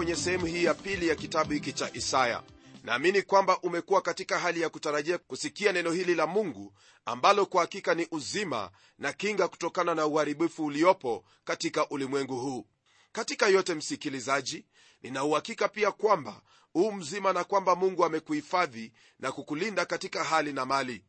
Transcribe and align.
kwenye 0.00 0.16
sehemu 0.16 0.46
hii 0.46 0.64
ya 0.64 0.74
pili 0.74 1.08
ya 1.08 1.14
kitabu 1.14 1.52
hiki 1.52 1.72
cha 1.72 1.90
isaya. 1.94 2.42
Naamini 2.84 3.22
kwamba 3.22 3.58
umekuwa 3.60 4.02
katika 4.02 4.38
hali 4.38 4.60
ya 4.60 4.68
kutarajia 4.68 5.18
kusikia 5.18 5.72
neno 5.72 5.92
hili 5.92 6.14
la 6.14 6.26
mungu 6.26 6.72
ambalo 7.04 7.46
kwa 7.46 7.60
hakika 7.60 7.94
ni 7.94 8.06
uzima 8.10 8.70
na 8.98 9.12
kinga 9.12 9.48
kutokana 9.48 9.94
na 9.94 10.06
uharibifu 10.06 10.64
uliopo 10.64 11.24
katika 11.44 11.88
ulimwengu 11.88 12.36
huu. 12.36 12.66
Katika 13.12 13.48
yote 13.48 13.74
msikilizaji 13.74 14.64
nina 15.02 15.24
uhakika 15.24 15.68
pia 15.68 15.90
kwamba 15.92 16.42
huu 16.72 16.92
mzima 16.92 17.32
na 17.32 17.44
kwamba 17.44 17.76
mungu 17.76 18.04
amekuhifadhi 18.04 18.92
na 19.18 19.32
kukulinda 19.32 19.84
katika 19.84 20.24
hali 20.24 20.52
na 20.52 20.66
mali. 20.66 21.04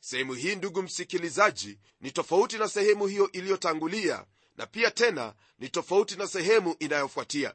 Sehemu 0.00 0.32
hii 0.34 0.56
ndugu 0.56 0.82
msikilizaji 0.82 1.78
ni 2.00 2.10
tofauti 2.12 2.58
na 2.58 2.68
sehemu 2.68 3.06
hiyo 3.06 3.32
iliyotangulia 3.32 4.24
na 4.56 4.66
pia 4.66 4.90
tena 4.90 5.34
ni 5.58 5.68
tofauti 5.68 6.16
na 6.16 6.26
sehemu 6.26 6.76
inayofuatia 6.78 7.54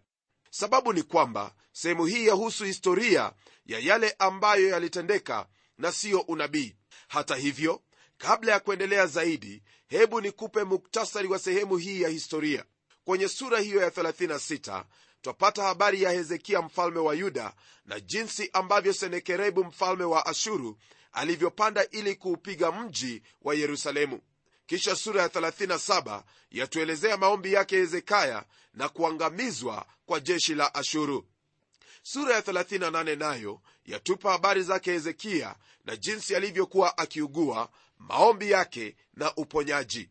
sababu 0.52 0.94
ni 0.94 1.04
kwamba 1.04 1.56
sehemu 1.72 2.06
hii 2.06 2.28
yahusu 2.28 2.64
historia 2.66 3.34
ya 3.66 3.80
yale 3.80 4.16
ambayo 4.20 4.68
yalitendeka 4.70 5.48
na 5.78 5.92
siyo 5.92 6.20
unabii. 6.20 6.76
Hata 7.08 7.36
hivyo 7.36 7.82
kabla 8.18 8.52
ya 8.52 8.60
kuendelea 8.60 9.08
zaidi 9.08 9.64
hebu 9.88 10.22
nikupe 10.22 10.64
muktasari 10.64 11.28
wa 11.28 11.40
sehemu 11.40 11.78
hii 11.78 12.02
ya 12.02 12.10
historia. 12.10 12.66
Kwenye 13.04 13.28
sura 13.28 13.60
hiyo 13.60 13.82
ya 13.82 13.90
36 13.90 14.84
twapata 15.22 15.64
habari 15.64 16.02
ya 16.02 16.12
hezekia 16.12 16.62
mfalme 16.62 17.00
wa 17.00 17.14
yuda 17.16 17.54
na 17.86 18.00
jinsi 18.00 18.50
ambavyo 18.54 18.94
senekerebu 18.94 19.64
mfalme 19.64 20.04
wa 20.04 20.26
ashuru 20.26 20.78
alivyopanda 21.12 21.88
ili 21.90 22.16
kuupiga 22.16 22.72
mji 22.72 23.24
wa 23.42 23.56
yerusalemu 23.56 24.22
kisha 24.72 24.96
sura 24.96 25.22
ya 25.22 25.28
37 25.28 26.24
yatuelezea 26.52 27.18
maombi 27.18 27.54
yake 27.54 27.76
hezekaya 27.78 28.44
na 28.74 28.90
kuangamizwa 28.90 29.86
kwa 30.06 30.20
jeshi 30.20 30.56
la 30.56 30.76
ashuru. 30.76 31.28
Sura 32.04 32.36
ya 32.36 32.42
38 32.42 33.18
nayo 33.18 33.62
yatupa 33.86 34.32
habari 34.32 34.64
zake 34.64 34.92
hezekia 34.92 35.56
na 35.86 35.96
jinsi 35.96 36.36
alivyokuwa 36.36 36.98
akiugua 36.98 37.70
maombi 38.00 38.52
yake 38.52 38.96
na 39.14 39.36
uponyaji. 39.36 40.10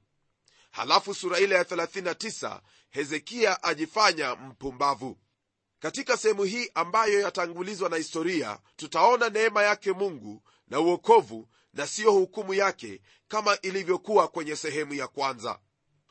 Halafu 0.71 1.15
sura 1.15 1.39
ile 1.39 1.55
ya 1.55 1.63
39 1.63 2.61
hezekia 2.91 3.63
ajifanya 3.63 4.35
mpumbavu. 4.35 5.19
Katika 5.79 6.17
sehemu 6.17 6.45
hii 6.45 6.71
ambayo 6.75 7.21
yatangulizwa 7.21 7.89
na 7.89 7.97
historia 7.97 8.59
tutaona 8.77 9.29
neema 9.29 9.63
yake 9.63 9.93
mungu 9.93 10.43
na 10.69 10.81
uokovu 10.81 11.49
na 11.75 11.87
siyo 11.87 12.13
hukumu 12.13 12.55
yake 12.55 13.01
kama 13.29 13.59
ilivyokuwa 13.63 14.29
kwenye 14.29 14.57
sehemu 14.57 14.95
ya 14.95 15.09
kwanza. 15.09 15.61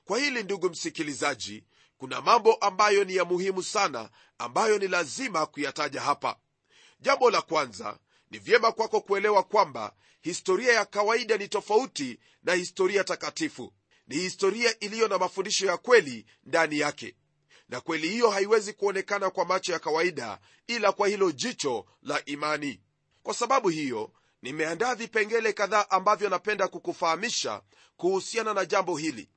Kwa 0.05 0.19
hili 0.19 0.43
ndugu 0.43 0.69
msikilizaji 0.69 1.63
kuna 1.97 2.21
mambo 2.21 2.53
ambayo 2.53 3.03
ni 3.03 3.15
ya 3.15 3.25
muhimu 3.25 3.63
sana 3.63 4.09
ambayo 4.37 4.77
ni 4.79 4.87
lazima 4.87 5.45
kuyataja 5.45 6.01
hapa. 6.01 6.39
Jambo 6.99 7.31
la 7.31 7.41
kwanza 7.41 7.99
ni 8.31 8.39
vyema 8.39 8.71
kwako 8.71 9.01
kuelewa 9.01 9.43
kwamba 9.43 9.95
historia 10.21 10.73
ya 10.73 10.85
kawaida 10.85 11.37
ni 11.37 11.47
tofauti 11.47 12.19
na 12.43 12.53
historia 12.53 13.03
takatifu. 13.03 13.73
Ni 14.07 14.15
historia 14.15 14.79
iliyo 14.79 15.07
na 15.07 15.17
mafundisho 15.17 15.65
ya 15.65 15.77
kweli 15.77 16.25
ndani 16.43 16.79
yake. 16.79 17.15
Na 17.69 17.81
kweli 17.81 18.09
hiyo 18.09 18.29
haiwezi 18.29 18.73
kuonekana 18.73 19.29
kwa 19.29 19.45
macho 19.45 19.71
ya 19.73 19.79
kawaida 19.79 20.39
ila 20.67 20.91
kwa 20.91 21.07
hilo 21.07 21.31
jicho 21.31 21.85
la 22.01 22.25
imani. 22.25 22.81
Kwa 23.23 23.33
sababu 23.33 23.69
hiyo 23.69 24.11
nimeandaa 24.41 24.95
vipengele 24.95 25.53
kadhaa 25.53 25.85
ambavyo 25.89 26.29
napenda 26.29 26.67
kukufahamisha 26.67 27.61
kuhusiana 27.97 28.53
na 28.53 28.65
jambo 28.65 28.97
hili. 28.97 29.29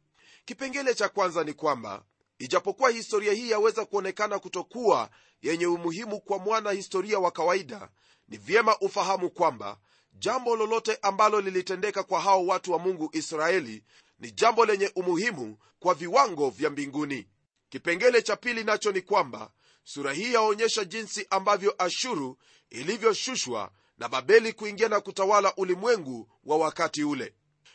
Kipengele 0.45 0.95
cha 0.95 1.09
kwanza 1.09 1.45
ni 1.45 1.53
kwamba 1.53 2.05
ijapokuwa 2.39 2.91
historia 2.91 3.33
hii 3.33 3.51
yaweza 3.51 3.85
kuonekana 3.85 4.39
kutokuwa 4.39 5.11
yenye 5.43 5.67
umuhimu 5.67 6.21
kwa 6.21 6.39
mwana 6.39 6.71
historia 6.71 7.19
wa 7.19 7.31
kawaida 7.31 7.89
ni 8.29 8.37
vyema 8.37 8.79
ufahamu 8.79 9.31
kwamba 9.31 9.79
jambo 10.13 10.57
lolote 10.57 10.99
ambalo 11.03 11.41
lilitendeka 11.41 12.03
kwa 12.03 12.21
hao 12.21 12.47
watu 12.47 12.73
wa 12.73 12.79
mungu 12.79 13.11
israeli 13.13 13.85
ni 14.19 14.31
jambo 14.31 14.65
lenye 14.67 14.91
umuhimu 14.95 15.59
kwa 15.81 15.95
viwango 15.95 16.51
vya 16.51 16.71
mbinguni. 16.71 17.29
Kipengele 17.69 18.23
cha 18.23 18.37
pili 18.37 18.65
nacho 18.65 18.93
ni 18.93 19.01
kwamba 19.03 19.51
sura 19.85 20.13
hii 20.13 20.33
yaonyesha 20.33 20.85
jinsi 20.85 21.27
ambavyo 21.31 21.75
ashuru 21.79 22.39
ilivyoshushwa 22.71 23.71
na 24.03 24.09
babeli 24.09 24.53
kuingia 24.53 24.89
na 24.89 25.01
kutawala 25.01 25.55
ulimwengu 25.57 26.29
wa 26.45 26.57
wakati 26.57 27.05
ule. 27.05 27.35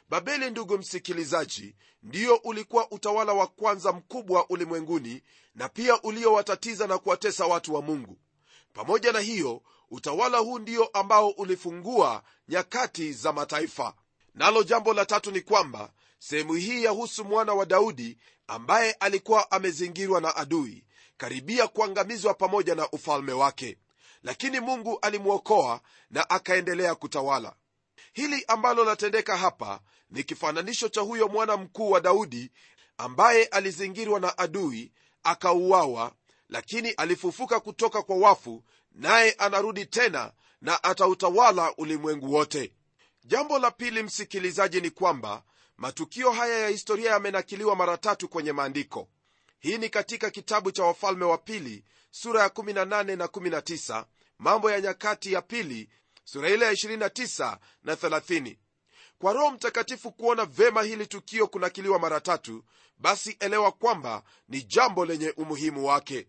Babeli 0.09 0.49
ndugu 0.49 0.77
msikilizaji 0.77 1.75
ndiyo 2.03 2.35
ulikuwa 2.35 2.91
utawala 2.91 3.33
wa 3.33 3.47
kwanza 3.47 3.91
mkubwa 3.91 4.49
ulimwenguni 4.49 5.23
na 5.55 5.69
pia 5.69 6.01
uliowatatiza 6.01 6.88
na 6.88 6.97
kuwatesa 6.97 7.45
watu 7.45 7.73
wa 7.73 7.81
mungu. 7.81 8.17
Pamoja 8.73 9.11
na 9.11 9.19
hiyo 9.19 9.61
utawala 9.91 10.38
huu 10.38 10.59
ndio 10.59 10.85
ambao 10.85 11.29
ulifungua 11.29 12.23
nyakati 12.49 13.13
za 13.13 13.33
mataifa. 13.33 13.94
Nalo 14.35 14.63
jambo 14.63 14.94
la 14.94 15.05
tatu 15.05 15.31
ni 15.31 15.41
kwamba 15.41 15.91
sehemu 16.19 16.53
hii 16.53 16.83
yahusu 16.83 17.25
mwana 17.25 17.53
wa 17.53 17.65
daudi 17.65 18.17
ambaye 18.47 18.91
alikuwa 18.91 19.51
amezingirwa 19.51 20.21
na 20.21 20.35
adui 20.35 20.83
karibia 21.17 21.67
kuangamizwa 21.67 22.33
pamoja 22.33 22.75
na 22.75 22.89
ufalme 22.91 23.31
wake 23.33 23.77
lakini 24.23 24.59
mungu 24.59 25.00
alimwokoa 25.01 25.81
na 26.09 26.29
akaendelea 26.29 26.95
kutawala. 26.95 27.55
Hili 28.13 28.44
ambalo 28.47 28.85
latendeka 28.85 29.38
hapa 29.38 29.79
ni 30.09 30.23
kifananisho 30.23 30.89
cha 30.89 31.01
huyo 31.01 31.28
mwana 31.28 31.57
mkuu 31.57 31.91
wa 31.91 32.00
daudi 32.01 32.51
ambaye 32.97 33.45
alizingirwa 33.45 34.19
na 34.19 34.38
adui 34.38 34.91
akauawa 35.23 36.11
lakini 36.50 36.89
alifufuka 36.91 37.59
kutoka 37.59 38.01
kwa 38.01 38.16
wafu 38.17 38.63
naye 38.91 39.31
anarudi 39.31 39.85
tena 39.85 40.31
na 40.61 40.83
atautawala 40.83 41.73
ulimwengu 41.77 42.33
wote. 42.33 42.73
Jambo 43.25 43.59
la 43.59 43.72
pili 43.72 44.03
msikilizaji 44.03 44.81
ni 44.81 44.89
kwamba 44.89 45.44
matukio 45.77 46.31
haya 46.31 46.59
ya 46.59 46.67
historia 46.69 47.11
yamenakiliwa 47.11 47.75
mara 47.75 47.97
tatu 47.97 48.29
kwenye 48.29 48.51
maandiko 48.51 49.07
hii 49.59 49.78
ni 49.78 49.90
katika 49.90 50.29
kitabu 50.29 50.72
cha 50.72 50.84
wafalme 50.84 51.25
wa 51.25 51.38
pili 51.38 51.84
sura 52.12 52.41
ya 52.41 52.47
18 52.47 53.16
na 53.18 53.25
19 53.25 54.06
mambo 54.40 54.72
ya 54.72 54.81
nyakati 54.81 55.34
ya 55.34 55.41
pili 55.41 55.90
sura 56.23 56.50
ile 56.50 56.66
ya 56.66 56.72
29 56.72 57.57
na 57.84 57.95
30 57.95 58.57
kwa 59.19 59.34
roho 59.34 59.51
mtakatifu 59.51 60.12
kuona 60.12 60.45
vema 60.45 60.84
hili 60.84 61.07
tukio 61.07 61.47
kunakiliwa 61.47 62.00
mara 62.00 62.22
tatu 62.22 62.63
basi 62.97 63.38
elewa 63.40 63.72
kwamba 63.72 64.23
ni 64.50 64.62
jambo 64.63 65.06
lenye 65.06 65.29
umuhimu 65.38 65.85
wake. 65.85 66.28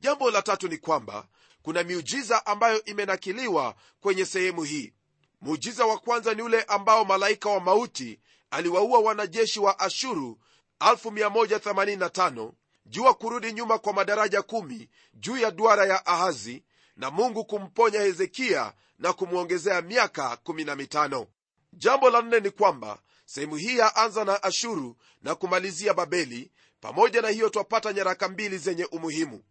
Jambo 0.00 0.30
la 0.30 0.42
tatu 0.42 0.68
ni 0.68 0.78
kwamba 0.78 1.28
kuna 1.62 1.82
miujiza 1.82 2.46
ambayo 2.46 2.84
imenakiliwa 2.84 3.74
kwenye 4.00 4.24
sehemu 4.24 4.62
hii. 4.62 4.92
Muujiza 5.40 5.86
wa 5.86 5.98
kwanza 5.98 6.34
ni 6.34 6.42
ule 6.42 6.62
ambao 6.62 7.04
malaika 7.04 7.48
wa 7.50 7.60
mauti 7.60 8.20
aliwaua 8.50 8.98
wanajeshi 8.98 9.60
wa 9.60 9.78
ashuru 9.80 10.40
185 10.80 12.52
jua 12.86 13.14
kurudi 13.14 13.52
nyuma 13.52 13.78
kwa 13.78 13.92
madaraja 13.92 14.42
kumi 14.42 14.88
juu 15.14 15.36
ya 15.36 15.50
duara 15.50 15.86
ya 15.86 16.06
ahazi 16.06 16.64
na 16.96 17.10
mungu 17.10 17.44
kumponya 17.44 18.00
hezekia 18.00 18.72
na 18.98 19.12
kumwongezea 19.12 19.82
miaka 19.82 20.38
15 20.44 21.26
jambo 21.72 22.10
la 22.10 22.22
nne 22.22 22.40
ni 22.40 22.50
kwamba 22.50 22.98
sehemu 23.24 23.56
hii 23.56 23.76
yaanza 23.78 24.24
na 24.24 24.42
ashuru 24.42 24.96
na 25.22 25.34
kumalizia 25.34 25.94
babeli 25.94 26.52
pamoja 26.80 27.22
na 27.22 27.28
hiyo 27.28 27.48
twapata 27.48 27.92
nyaraka 27.92 28.28
mbili 28.28 28.58
zenye 28.58 28.84
umuhimu. 28.84 29.42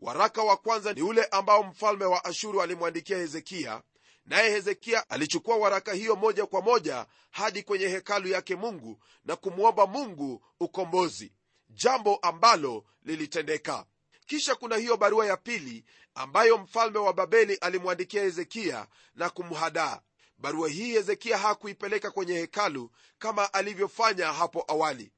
Waraka 0.00 0.42
wa 0.42 0.56
kwanza 0.56 0.92
ni 0.92 1.02
ule 1.02 1.24
ambao 1.24 1.62
mfalme 1.62 2.04
wa 2.04 2.24
ashuru 2.24 2.62
alimwandikia 2.62 3.16
hezekia 3.16 3.82
naye 4.26 4.50
hezekia 4.50 5.10
alichukua 5.10 5.56
waraka 5.56 5.92
hiyo 5.92 6.16
moja 6.16 6.46
kwa 6.46 6.62
moja 6.62 7.06
hadi 7.30 7.62
kwenye 7.62 7.88
hekalu 7.88 8.28
yake 8.28 8.56
mungu 8.56 9.02
na 9.24 9.36
kumwomba 9.36 9.86
mungu 9.86 10.44
ukombozi 10.60 11.32
jambo 11.70 12.16
ambalo 12.16 12.84
lilitendeka. 13.02 13.86
Kisha 14.26 14.54
kuna 14.54 14.76
hiyo 14.76 14.96
barua 14.96 15.26
ya 15.26 15.36
pili 15.36 15.84
ambayo 16.14 16.58
mfalme 16.58 16.98
wa 16.98 17.12
babeli 17.12 17.54
alimwandikia 17.54 18.22
hezekia 18.22 18.86
na 19.14 19.30
kumhadaa. 19.30 20.00
Barua 20.38 20.68
hii 20.68 20.92
hezekia 20.92 21.38
hakuipeleka 21.38 22.10
kwenye 22.10 22.34
hekalu 22.38 22.90
kama 23.18 23.52
alivyofanya 23.54 24.32
hapo 24.32 24.64
awali. 24.68 25.12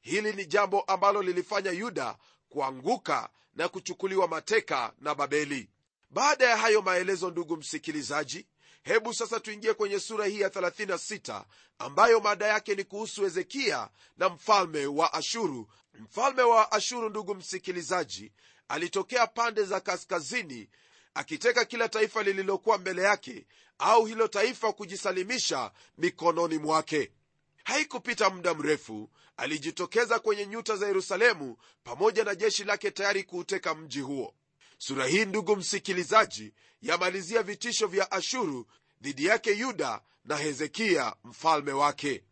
Hili 0.00 0.32
ni 0.32 0.46
jambo 0.46 0.80
ambalo 0.80 1.22
lilifanya 1.22 1.70
yuda 1.70 2.16
kuanguka 2.48 3.28
na 3.54 3.68
kuchukuliwa 3.68 4.28
mateka 4.28 4.92
na 4.98 5.14
babeli. 5.14 5.70
Baada 6.10 6.48
ya 6.48 6.56
hayo 6.56 6.82
maelezo 6.82 7.30
ndugu 7.30 7.56
msikilizaji 7.56 8.46
hebu 8.82 9.14
sasa 9.14 9.40
tuingie 9.40 9.74
kwenye 9.74 10.00
sura 10.00 10.26
hii 10.26 10.40
ya 10.40 10.48
36 10.48 11.44
ambayo 11.78 12.20
mada 12.20 12.46
yake 12.46 12.74
ni 12.74 12.84
kuhusu 12.84 13.22
hezekia 13.22 13.88
na 14.16 14.28
mfalme 14.28 14.86
wa 14.86 15.12
ashuru. 15.12 15.68
Mfalme 15.94 16.42
wa 16.42 16.72
ashuru 16.72 17.08
ndugu 17.08 17.34
msikilizaji 17.34 18.32
alitokea 18.68 19.26
pande 19.26 19.64
za 19.64 19.80
kaskazini 19.80 20.68
akiteka 21.14 21.64
kila 21.64 21.88
taifa 21.88 22.22
lililokuwa 22.22 22.78
mbele 22.78 23.02
yake 23.02 23.46
au 23.78 24.06
hilo 24.06 24.28
taifa 24.28 24.72
kujisalimisha 24.72 25.70
mikononi 25.98 26.58
mwake. 26.58 27.12
Haikupita 27.64 28.30
muda 28.30 28.54
mrefu 28.54 29.10
alijitokeza 29.36 30.18
kwenye 30.18 30.46
nyuta 30.46 30.76
za 30.76 30.86
yerusalemu 30.86 31.56
pamoja 31.84 32.24
na 32.24 32.34
jeshi 32.34 32.64
lake 32.64 32.90
tayari 32.90 33.24
kuuteka 33.24 33.74
mji 33.74 34.00
huo 34.00 34.34
sura 34.86 35.06
hii 35.06 35.24
ndugu 35.24 35.56
msikilizaji 35.56 36.54
yamalizia 36.80 37.42
vitisho 37.42 37.86
vya 37.86 38.12
ashuru 38.12 38.66
dhidi 39.00 39.24
yake 39.26 39.52
yuda 39.52 40.00
na 40.24 40.36
hezekiya 40.36 41.16
mfalme 41.24 41.72
wake. 41.72 42.24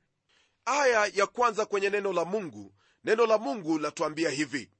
Aya 0.64 1.10
ya 1.14 1.26
kwanza 1.26 1.66
kwenye 1.66 1.90
neno 1.90 2.12
la 2.12 2.24
mungu. 2.24 2.74
Neno 3.04 3.26
la 3.26 3.38
mungu 3.38 3.78
latuambia 3.78 4.30
hivi. 4.30 4.70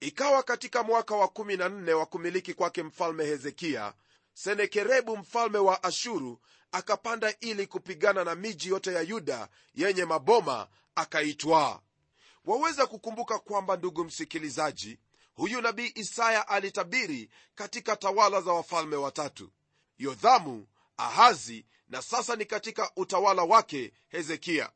Ikawa 0.00 0.42
katika 0.42 0.82
mwaka 0.82 1.14
wa 1.16 1.26
14 1.26 1.92
wa 1.92 2.06
kumiliki 2.06 2.54
kwake 2.54 2.82
mfalme 2.82 3.24
hezekiya 3.24 3.94
senekerebu 4.34 5.16
mfalme 5.16 5.58
wa 5.58 5.82
ashuru 5.82 6.40
akapanda 6.72 7.34
ili 7.40 7.66
kupigana 7.66 8.24
na 8.24 8.34
miji 8.34 8.68
yote 8.68 8.92
ya 8.92 9.00
yuda 9.00 9.48
yenye 9.74 10.04
maboma 10.04 10.68
akaitwaa. 10.94 11.80
Waweza 12.44 12.86
kukumbuka 12.86 13.38
kwamba 13.38 13.76
ndugu 13.76 14.04
msikilizaji 14.04 14.98
huyu 15.34 15.60
nabii 15.60 15.92
isaya 15.94 16.48
alitabiri 16.48 17.30
katika 17.54 17.96
tawala 17.96 18.40
za 18.40 18.52
wafalme 18.52 18.96
watatu 18.96 19.50
yodhamu 19.98 20.66
ahazi 20.96 21.66
na 21.88 22.02
sasa 22.02 22.36
ni 22.36 22.44
katika 22.44 22.90
utawala 22.96 23.42
wake 23.42 23.92
hezekiya 24.08 24.72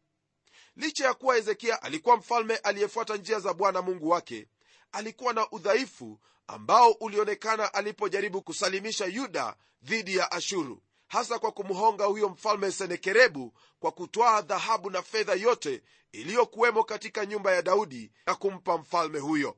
licha 0.77 1.05
ya 1.07 1.15
kuwa 1.15 1.35
hezekia 1.35 1.83
alikuwa 1.83 2.17
mfalme 2.17 2.57
aliyefuata 2.57 3.17
njia 3.17 3.41
za 3.41 3.55
bwana 3.55 3.83
mungu 3.83 4.09
wake 4.09 4.49
alikuwa 4.93 5.33
na 5.33 5.51
udhaifu 5.51 6.21
ambao 6.47 6.91
ulionekana 6.91 7.75
alipojaribu 7.75 8.43
kusalimisha 8.43 9.07
yuda 9.07 9.57
dhidi 9.83 10.17
ya 10.17 10.33
ashuru 10.33 10.83
hasa 11.09 11.39
kwa 11.39 11.53
kumhonga 11.53 12.05
huyo 12.05 12.29
mfalme 12.29 12.73
senekerebu 12.73 13.55
kwa 13.81 13.93
kutwaa 13.93 14.41
dhahabu 14.43 14.91
na 14.91 15.03
fedha 15.03 15.35
yote 15.35 15.83
iliyokuwemo 16.13 16.85
katika 16.85 17.27
nyumba 17.27 17.53
ya 17.53 17.63
daudi 17.63 18.13
na 18.27 18.35
kumpa 18.35 18.79
mfalme 18.79 19.19
huyo 19.19 19.57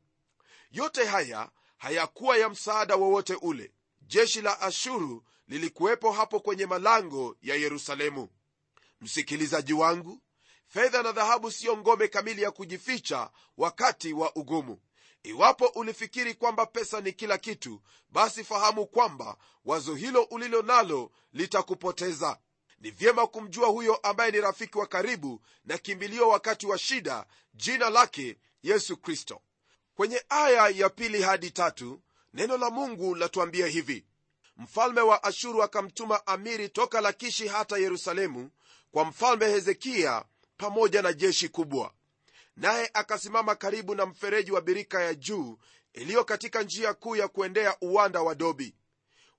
yote 0.70 1.04
haya 1.04 1.50
hayakuwa 1.76 2.36
ya 2.36 2.48
msaada 2.48 2.96
wowote 2.96 3.34
ule. 3.34 3.72
Jeshi 4.00 4.42
la 4.42 4.60
ashuru 4.60 5.24
lilikuwepo 5.48 6.12
hapo 6.12 6.40
kwenye 6.40 6.66
malango 6.66 7.36
ya 7.42 7.54
yerusalemu. 7.56 8.28
Msikilizaji 9.00 9.72
wangu 9.72 10.20
fedha 10.66 11.02
na 11.02 11.12
dhahabu 11.12 11.50
siyo 11.50 11.76
ngome 11.76 12.08
kamili 12.08 12.42
ya 12.42 12.50
kujificha 12.50 13.30
wakati 13.56 14.12
wa 14.12 14.36
ugumu. 14.36 14.78
Iwapo 15.22 15.66
ulifikiri 15.66 16.34
kwamba 16.34 16.66
pesa 16.66 17.00
ni 17.00 17.12
kila 17.12 17.38
kitu 17.38 17.82
basi 18.08 18.44
fahamu 18.44 18.86
kwamba 18.86 19.36
wazo 19.64 19.94
hilo 19.94 20.22
ulilo 20.22 20.62
nalo 20.62 21.10
litakupoteza. 21.32 22.38
Ni 22.80 22.90
vyema 22.90 23.26
kumjua 23.26 23.68
huyo 23.68 23.96
ambaye 23.96 24.30
ni 24.30 24.40
rafiki 24.40 24.78
wa 24.78 24.86
karibu 24.86 25.40
na 25.64 25.78
kimbilio 25.78 26.28
wakati 26.28 26.66
wa 26.66 26.78
shida 26.78 27.26
jina 27.54 27.90
lake 27.90 28.38
yesu 28.62 28.96
kristo 28.96 29.42
kwenye 29.96 30.22
aya 30.28 30.68
ya 30.68 30.90
pili 30.90 31.22
hadi 31.22 31.50
tatu 31.50 32.00
neno 32.34 32.56
la 32.56 32.70
mungu 32.70 33.14
latuambia 33.14 33.66
hivi. 33.66 34.04
Mfalme 34.56 35.00
wa 35.00 35.22
ashuru 35.24 35.62
akamtuma 35.62 36.26
amiri 36.26 36.68
toka 36.68 37.00
lakishi 37.00 37.48
hata 37.48 37.78
yerusalemu 37.78 38.50
kwa 38.90 39.04
mfalme 39.04 39.46
hezekiya 39.48 40.24
pamoja 40.56 41.02
na 41.02 41.12
jeshi 41.12 41.48
kubwa. 41.48 41.92
Naye 42.56 42.90
akasimama 42.94 43.54
karibu 43.54 43.94
na 43.94 44.06
mfereji 44.06 44.52
wa 44.52 44.60
birika 44.60 45.02
ya 45.02 45.14
juu 45.14 45.58
iliyo 45.92 46.24
katika 46.24 46.62
njia 46.62 46.94
kuu 46.94 47.16
ya 47.16 47.28
kuendea 47.28 47.76
uwanda 47.80 48.22
wa 48.22 48.34
dobi. 48.34 48.74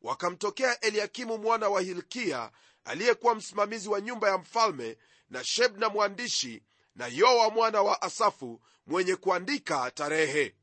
Wakamtokea 0.01 0.79
eliakimu 0.79 1.37
mwana 1.37 1.69
wa 1.69 1.81
hilkia 1.81 2.51
aliyekuwa 2.85 3.35
msimamizi 3.35 3.89
wa 3.89 4.01
nyumba 4.01 4.29
ya 4.29 4.37
mfalme 4.37 4.97
na 5.29 5.43
shebna 5.43 5.89
mwandishi 5.89 6.63
na 6.95 7.07
yoa 7.07 7.49
mwana 7.49 7.81
wa 7.81 8.01
asafu 8.01 8.61
mwenye 8.87 9.15
kuandika 9.15 9.91
tarehe. 9.91 10.55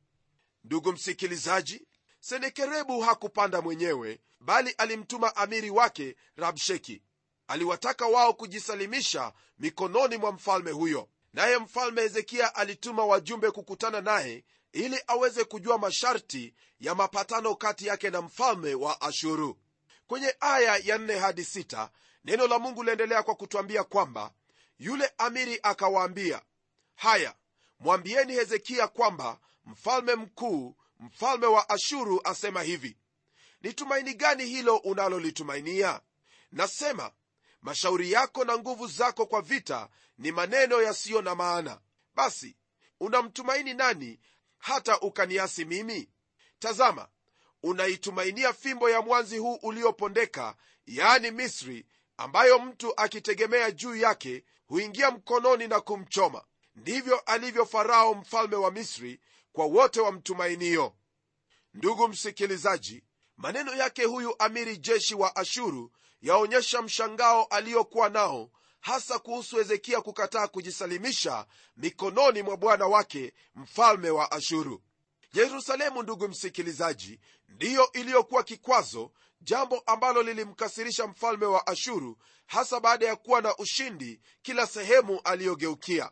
Ndugu 0.63 0.91
msikilizaji 0.91 1.87
senekerebu 2.19 3.01
hakupanda 3.01 3.61
mwenyewe 3.61 4.19
bali 4.39 4.69
alimtuma 4.71 5.35
amiri 5.35 5.69
wake 5.69 6.15
rabsheki. 6.35 7.01
Aliwataka 7.47 8.07
wao 8.07 8.33
kujisalimisha 8.33 9.33
mikononi 9.59 10.17
mwa 10.17 10.31
mfalme 10.31 10.71
huyo. 10.71 11.09
Naye 11.33 11.57
mfalme 11.57 12.01
hezekiya 12.01 12.55
alituma 12.55 13.05
wajumbe 13.05 13.51
kukutana 13.51 14.01
naye 14.01 14.43
ili 14.73 14.99
aweze 15.07 15.43
kujua 15.43 15.77
masharti 15.77 16.53
ya 16.79 16.95
mapatano 16.95 17.55
kati 17.55 17.87
yake 17.87 18.09
na 18.09 18.21
mfalme 18.21 18.73
wa 18.73 19.01
ashuru. 19.01 19.57
Kwenye 20.07 20.35
aya 20.39 20.77
ya 20.77 20.97
4 20.97 21.19
hadi 21.19 21.41
6 21.41 21.89
neno 22.25 22.47
la 22.47 22.59
mungu 22.59 22.83
liendelea 22.83 23.23
kwa 23.23 23.35
kutwambia 23.35 23.83
kwamba 23.83 24.31
yule 24.79 25.11
amiri 25.17 25.59
akawaambia 25.63 26.41
haya 26.95 27.35
mwambieni 27.79 28.33
hezekiya 28.33 28.87
kwamba 28.87 29.39
mfalme 29.65 30.15
mkuu 30.15 30.75
mfalme 30.99 31.45
wa 31.47 31.69
ashuru 31.69 32.21
asema 32.23 32.61
hivi 32.63 32.97
ni 33.61 33.73
tumaini 33.73 34.13
gani 34.13 34.45
hilo 34.45 34.77
unalolitumainia? 34.77 36.01
Nasema 36.51 37.11
mashauri 37.61 38.11
yako 38.11 38.43
na 38.45 38.57
nguvu 38.57 38.87
zako 38.87 39.25
kwa 39.25 39.41
vita 39.41 39.89
ni 40.17 40.31
maneno 40.31 40.81
yasiyo 40.81 41.21
na 41.21 41.35
maana. 41.35 41.79
Basi 42.15 42.57
unamtumaini 42.99 43.73
nani 43.73 44.19
hata 44.57 44.99
ukaniasi 44.99 45.65
mimi? 45.65 46.09
Tazama 46.59 47.07
unaitumainia 47.63 48.53
fimbo 48.53 48.89
ya 48.89 49.01
mwanzi 49.01 49.37
huu 49.37 49.55
uliopondeka 49.61 50.55
yaani 50.85 51.31
misri 51.31 51.85
ambayo 52.17 52.59
mtu 52.59 52.93
akitegemea 52.99 53.71
juu 53.71 53.95
yake 53.95 54.43
huingia 54.67 55.11
mkononi 55.11 55.67
na 55.67 55.81
kumchoma 55.81 56.43
ndivyo 56.75 57.19
alivyo 57.19 57.65
farao 57.65 58.13
mfalme 58.13 58.55
wa 58.55 58.71
misri 58.71 59.19
kwa 59.53 59.65
wote 59.65 60.01
wamtumainio 60.01 60.95
ndugu 61.73 62.07
msikilizaji 62.07 63.03
maneno 63.37 63.75
yake 63.75 64.03
huyu 64.03 64.35
amiri 64.39 64.77
jeshi 64.77 65.15
wa 65.15 65.35
ashuru 65.35 65.91
yaonyesha 66.21 66.81
mshangao 66.81 67.43
aliyokuwa 67.45 68.09
nao 68.09 68.51
hasa 68.79 69.19
kuhusu 69.19 69.55
hezekia 69.57 70.01
kukataa 70.01 70.47
kujisalimisha 70.47 71.45
mikononi 71.77 72.41
mwa 72.41 72.57
bwana 72.57 72.85
wake 72.87 73.33
mfalme 73.55 74.09
wa 74.09 74.31
ashuru. 74.31 74.81
Yerusalemu 75.33 76.03
ndugu 76.03 76.27
msikilizaji 76.27 77.19
ndiyo 77.49 77.91
iliyokuwa 77.91 78.43
kikwazo 78.43 79.11
jambo 79.41 79.79
ambalo 79.85 80.23
lilimkasirisha 80.23 81.07
mfalme 81.07 81.45
wa 81.45 81.67
ashuru 81.67 82.17
hasa 82.45 82.79
baada 82.79 83.05
ya 83.07 83.15
kuwa 83.15 83.41
na 83.41 83.57
ushindi 83.57 84.21
kila 84.41 84.67
sehemu 84.67 85.21
aliyogeukia 85.23 86.11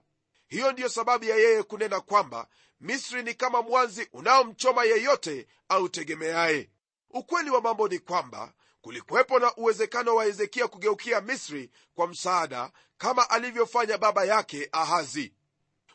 hiyo 0.54 0.72
ndiyo 0.72 0.90
sababu 0.90 1.26
ya 1.26 1.36
yeye 1.36 1.64
kunena 1.64 2.00
kwamba 2.00 2.48
misri 2.82 3.24
ni 3.24 3.34
kama 3.34 3.62
mwanzi 3.62 4.10
unaomchoma 4.14 4.84
yeyote 4.84 5.48
autegemeaye. 5.70 6.70
Ukweli 7.10 7.50
wa 7.50 7.62
mambo 7.62 7.88
ni 7.88 8.00
kwamba 8.00 8.54
kulikuwepo 8.82 9.40
na 9.40 9.56
uwezekano 9.56 10.16
wa 10.16 10.26
hezekia 10.26 10.68
kugeukia 10.68 11.22
misri 11.22 11.72
kwa 11.96 12.08
msaada 12.08 12.72
kama 12.98 13.30
alivyofanya 13.30 13.98
baba 13.98 14.26
yake 14.26 14.70
ahazi. 14.72 15.34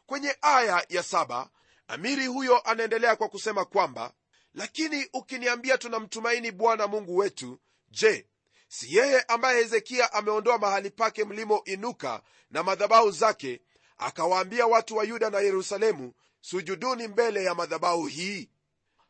Kwenye 0.06 0.36
aya 0.42 0.86
ya 0.88 1.02
saba 1.02 1.50
amiri 1.88 2.26
huyo 2.26 2.58
anaendelea 2.60 3.16
kwa 3.16 3.28
kusema 3.28 3.64
kwamba 3.64 4.12
lakini 4.54 5.08
ukiniambia 5.12 5.78
tunamtumaini 5.78 6.50
bwana 6.50 6.86
mungu 6.86 7.16
wetu 7.16 7.60
je 7.90 8.26
si 8.68 8.96
yeye 8.96 9.20
ambaye 9.20 9.62
hezekia 9.62 10.12
ameondoa 10.12 10.58
mahali 10.58 10.90
pake 10.90 11.24
mlimo 11.24 11.62
inuka 11.64 12.22
na 12.50 12.62
madhabahu 12.62 13.10
zake 13.10 13.60
akawaambia 13.98 14.66
watu 14.66 14.96
wa 14.96 15.04
yuda 15.04 15.30
na 15.30 15.40
yerusalemu 15.40 16.12
sujuduni 16.40 17.08
mbele 17.08 17.44
ya 17.44 17.54
madhabahu 17.54 18.06
hii. 18.06 18.50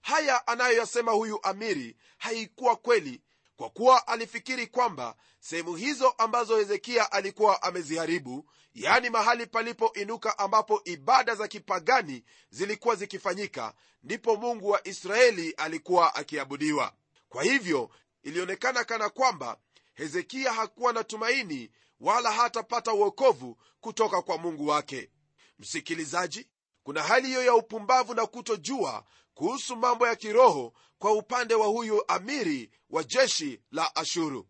Haya 0.00 0.46
anayoyasema 0.46 1.12
huyu 1.12 1.38
amiri 1.42 1.96
haikuwa 2.18 2.76
kweli 2.76 3.22
kwa 3.56 3.70
kuwa 3.70 4.06
alifikiri 4.06 4.66
kwamba 4.66 5.16
sehemu 5.40 5.76
hizo 5.76 6.08
ambazo 6.18 6.56
hezekia 6.56 7.12
alikuwa 7.12 7.62
ameziharibu 7.62 8.50
yaani 8.74 9.10
mahali 9.10 9.46
palipoinuka 9.46 10.38
ambapo 10.38 10.80
ibada 10.84 11.34
za 11.34 11.48
kipagani 11.48 12.24
zilikuwa 12.50 12.94
zikifanyika 12.96 13.74
ndipo 14.02 14.36
mungu 14.36 14.68
wa 14.70 14.88
israeli 14.88 15.50
alikuwa 15.52 16.14
akiabudiwa. 16.14 16.92
Kwa 17.28 17.42
hivyo 17.42 17.90
ilionekana 18.22 18.84
kana 18.84 19.08
kwamba 19.08 19.56
hezekia 19.94 20.52
hakuwa 20.52 20.92
na 20.92 21.04
tumaini 21.04 21.70
wala 22.00 22.32
hatapata 22.32 22.92
uokovu 22.92 23.56
kutoka 23.80 24.22
kwa 24.22 24.38
mungu 24.38 24.66
wake. 24.66 25.10
Msikilizaji 25.58 26.48
kuna 26.82 27.02
hali 27.02 27.26
hiyo 27.28 27.44
ya 27.44 27.54
upumbavu 27.54 28.14
na 28.14 28.26
kutojua 28.26 29.04
kuhusu 29.34 29.76
mambo 29.76 30.06
ya 30.06 30.16
kiroho 30.16 30.72
kwa 30.98 31.12
upande 31.12 31.54
wa 31.54 31.66
huyu 31.66 32.04
amiri 32.08 32.70
wa 32.90 33.04
jeshi 33.04 33.60
la 33.72 33.96
ashuru. 33.96 34.48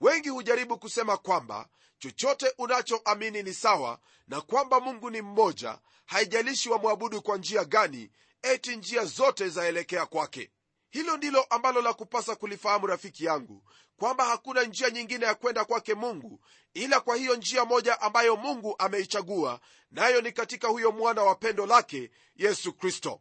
Wengi 0.00 0.28
hujaribu 0.28 0.78
kusema 0.78 1.16
kwamba 1.16 1.68
chochote 1.98 2.54
unachoamini 2.58 3.42
ni 3.42 3.54
sawa 3.54 3.98
na 4.28 4.40
kwamba 4.40 4.80
mungu 4.80 5.10
ni 5.10 5.22
mmoja 5.22 5.78
haijalishi 6.06 6.70
wamwabudu 6.70 7.22
kwa 7.22 7.36
njia 7.36 7.64
gani 7.64 8.10
eti 8.42 8.76
njia 8.76 9.04
zote 9.04 9.48
zaelekea 9.48 10.06
kwake 10.06 10.50
hilo 10.90 11.16
ndilo 11.16 11.42
ambalo 11.42 11.82
la 11.82 11.92
kupasa 11.92 12.36
kulifahamu 12.36 12.86
rafiki 12.86 13.24
yangu 13.24 13.64
kwamba 13.96 14.24
hakuna 14.24 14.62
njia 14.62 14.90
nyingine 14.90 15.26
ya 15.26 15.34
kwenda 15.34 15.64
kwake 15.64 15.94
mungu 15.94 16.40
ila 16.74 17.00
kwa 17.00 17.16
hiyo 17.16 17.36
njia 17.36 17.64
moja 17.64 18.00
ambayo 18.00 18.36
mungu 18.36 18.74
ameichagua 18.78 19.60
nayo 19.90 20.20
ni 20.20 20.32
katika 20.32 20.68
huyo 20.68 20.92
mwana 20.92 21.22
wa 21.22 21.34
pendo 21.34 21.66
lake 21.66 22.10
yesu 22.36 22.72
kristo. 22.72 23.20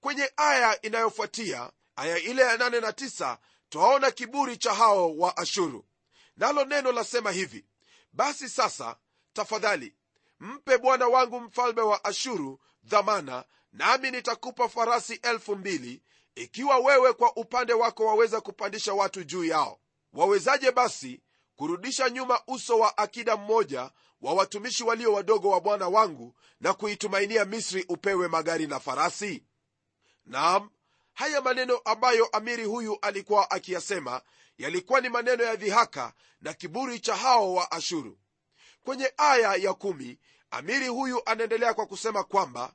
Kwenye 0.00 0.32
aya 0.36 0.82
inayofuatia 0.82 1.70
aya 1.96 2.18
ile 2.18 2.42
ya 2.42 2.56
8 2.56 2.80
na 2.80 2.90
9 2.90 3.36
twaona 3.68 4.10
kiburi 4.10 4.56
cha 4.56 4.74
hao 4.74 5.16
wa 5.16 5.36
ashuru. 5.36 5.84
Nalo 6.36 6.64
neno 6.64 6.92
lasema 6.92 7.30
hivi 7.30 7.64
basi 8.12 8.48
sasa 8.48 8.96
tafadhali 9.32 9.94
mpe 10.40 10.78
bwana 10.78 11.08
wangu 11.08 11.40
mfalme 11.40 11.80
wa 11.80 12.04
ashuru 12.04 12.60
dhamana 12.84 13.44
nami 13.72 14.10
nitakupa 14.10 14.68
farasi 14.68 15.14
elfu 15.14 15.56
mbili 15.56 16.02
ikiwa 16.34 16.78
wewe 16.78 17.12
kwa 17.12 17.36
upande 17.36 17.72
wako 17.72 18.06
waweza 18.06 18.40
kupandisha 18.40 18.94
watu 18.94 19.24
juu 19.24 19.44
yao 19.44 19.80
wawezaje 20.12 20.72
basi 20.72 21.20
kurudisha 21.56 22.10
nyuma 22.10 22.40
uso 22.46 22.78
wa 22.78 22.98
akida 22.98 23.36
mmoja 23.36 23.90
wa 24.20 24.34
watumishi 24.34 24.84
walio 24.84 25.12
wadogo 25.12 25.48
wa 25.50 25.60
bwana 25.60 25.88
wangu 25.88 26.34
na 26.60 26.74
kuitumainia 26.74 27.44
misri 27.44 27.84
upewe 27.88 28.28
magari 28.28 28.66
na 28.66 28.80
farasi? 28.80 29.44
Naam 30.26 30.70
haya 31.14 31.40
maneno 31.40 31.76
ambayo 31.84 32.26
amiri 32.26 32.64
huyu 32.64 32.98
alikuwa 33.02 33.50
akiyasema 33.50 34.22
yalikuwa 34.58 35.00
ni 35.00 35.08
maneno 35.08 35.44
ya 35.44 35.56
dhihaka 35.56 36.12
na 36.40 36.54
kiburi 36.54 37.00
cha 37.00 37.16
hao 37.16 37.54
wa 37.54 37.70
ashuru. 37.72 38.18
Kwenye 38.84 39.12
aya 39.16 39.54
ya 39.54 39.74
kumi, 39.74 40.18
amiri 40.50 40.88
huyu 40.88 41.22
anaendelea 41.26 41.74
kwa 41.74 41.86
kusema 41.86 42.24
kwamba 42.24 42.74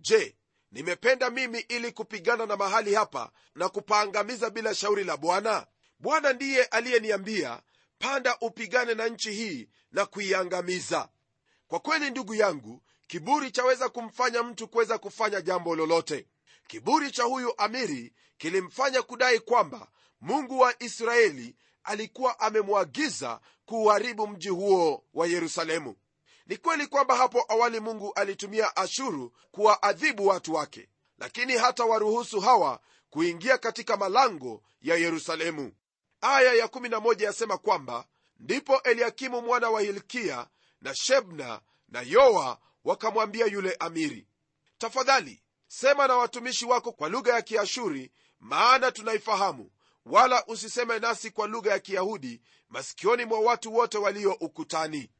je 0.00 0.36
nimependa 0.74 1.30
mimi 1.30 1.58
ili 1.58 1.92
kupigana 1.92 2.46
na 2.46 2.56
mahali 2.56 2.94
hapa 2.94 3.30
na 3.54 3.68
kupaangamiza 3.68 4.50
bila 4.50 4.74
shauri 4.74 5.04
la 5.04 5.16
bwana? 5.16 5.66
Bwana 5.98 6.32
ndiye 6.32 6.64
aliyeniambia 6.64 7.62
panda 7.98 8.36
upigane 8.40 8.94
na 8.94 9.08
nchi 9.08 9.32
hii 9.32 9.68
na 9.92 10.06
kuiangamiza. 10.06 11.08
Kwa 11.68 11.80
kweli 11.80 12.10
ndugu 12.10 12.34
yangu 12.34 12.82
kiburi 13.06 13.50
chaweza 13.50 13.88
kumfanya 13.88 14.42
mtu 14.42 14.68
kuweza 14.68 14.98
kufanya 14.98 15.40
jambo 15.40 15.76
lolote. 15.76 16.26
Kiburi 16.66 17.10
cha 17.10 17.22
huyu 17.22 17.54
amiri 17.58 18.12
kilimfanya 18.38 19.02
kudai 19.02 19.40
kwamba 19.40 19.88
mungu 20.20 20.58
wa 20.58 20.82
israeli 20.82 21.56
alikuwa 21.84 22.40
amemwagiza 22.40 23.40
kuuharibu 23.66 24.26
mji 24.28 24.48
huo 24.48 25.04
wa 25.14 25.26
yerusalemu 25.26 25.96
ni 26.46 26.56
kweli 26.56 26.86
kwamba 26.86 27.16
hapo 27.16 27.44
awali 27.48 27.80
mungu 27.80 28.12
alitumia 28.12 28.76
ashuru 28.76 29.32
kuwaadhibu 29.50 30.26
watu 30.26 30.54
wake 30.54 30.88
lakini 31.18 31.56
hata 31.56 31.84
waruhusu 31.84 32.40
hawa 32.40 32.80
kuingia 33.10 33.58
katika 33.58 33.96
malango 33.96 34.62
ya 34.82 34.96
yerusalemu. 34.96 35.72
Aya 36.20 36.52
ya 36.54 36.66
11 36.66 37.22
yasema 37.24 37.58
kwamba 37.58 38.06
ndipo 38.40 38.80
eliakimu 38.82 39.42
mwana 39.42 39.70
wa 39.70 39.80
hilkia 39.80 40.46
na 40.80 40.94
shebna 40.94 41.60
na 41.88 42.00
yoa 42.02 42.58
wakamwambia 42.84 43.46
yule 43.46 43.76
amiri 43.80 44.26
tafadhali 44.78 45.42
sema 45.68 46.06
na 46.06 46.16
watumishi 46.16 46.66
wako 46.66 46.92
kwa 46.92 47.08
lugha 47.08 47.32
ya 47.34 47.42
kiashuri 47.42 48.12
maana 48.40 48.92
tunaifahamu 48.92 49.70
wala 50.06 50.46
usiseme 50.46 50.98
nasi 50.98 51.30
kwa 51.30 51.46
lugha 51.46 51.70
ya 51.70 51.78
kiyahudi 51.78 52.42
masikioni 52.68 53.24
mwa 53.24 53.40
watu 53.40 53.74
wote 53.74 53.98
walio 53.98 54.32
ukutani 54.32 55.10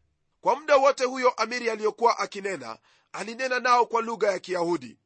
kwa 0.44 0.56
muda 0.56 0.76
wote 0.76 1.04
huyo 1.04 1.30
amiri 1.30 1.70
aliyokuwa 1.70 2.18
akinena 2.18 2.78
alinena 3.12 3.60
nao 3.60 3.86
kwa 3.86 4.02
lugha 4.02 4.30
ya 4.32 4.38
kiyahudi. 4.38 4.98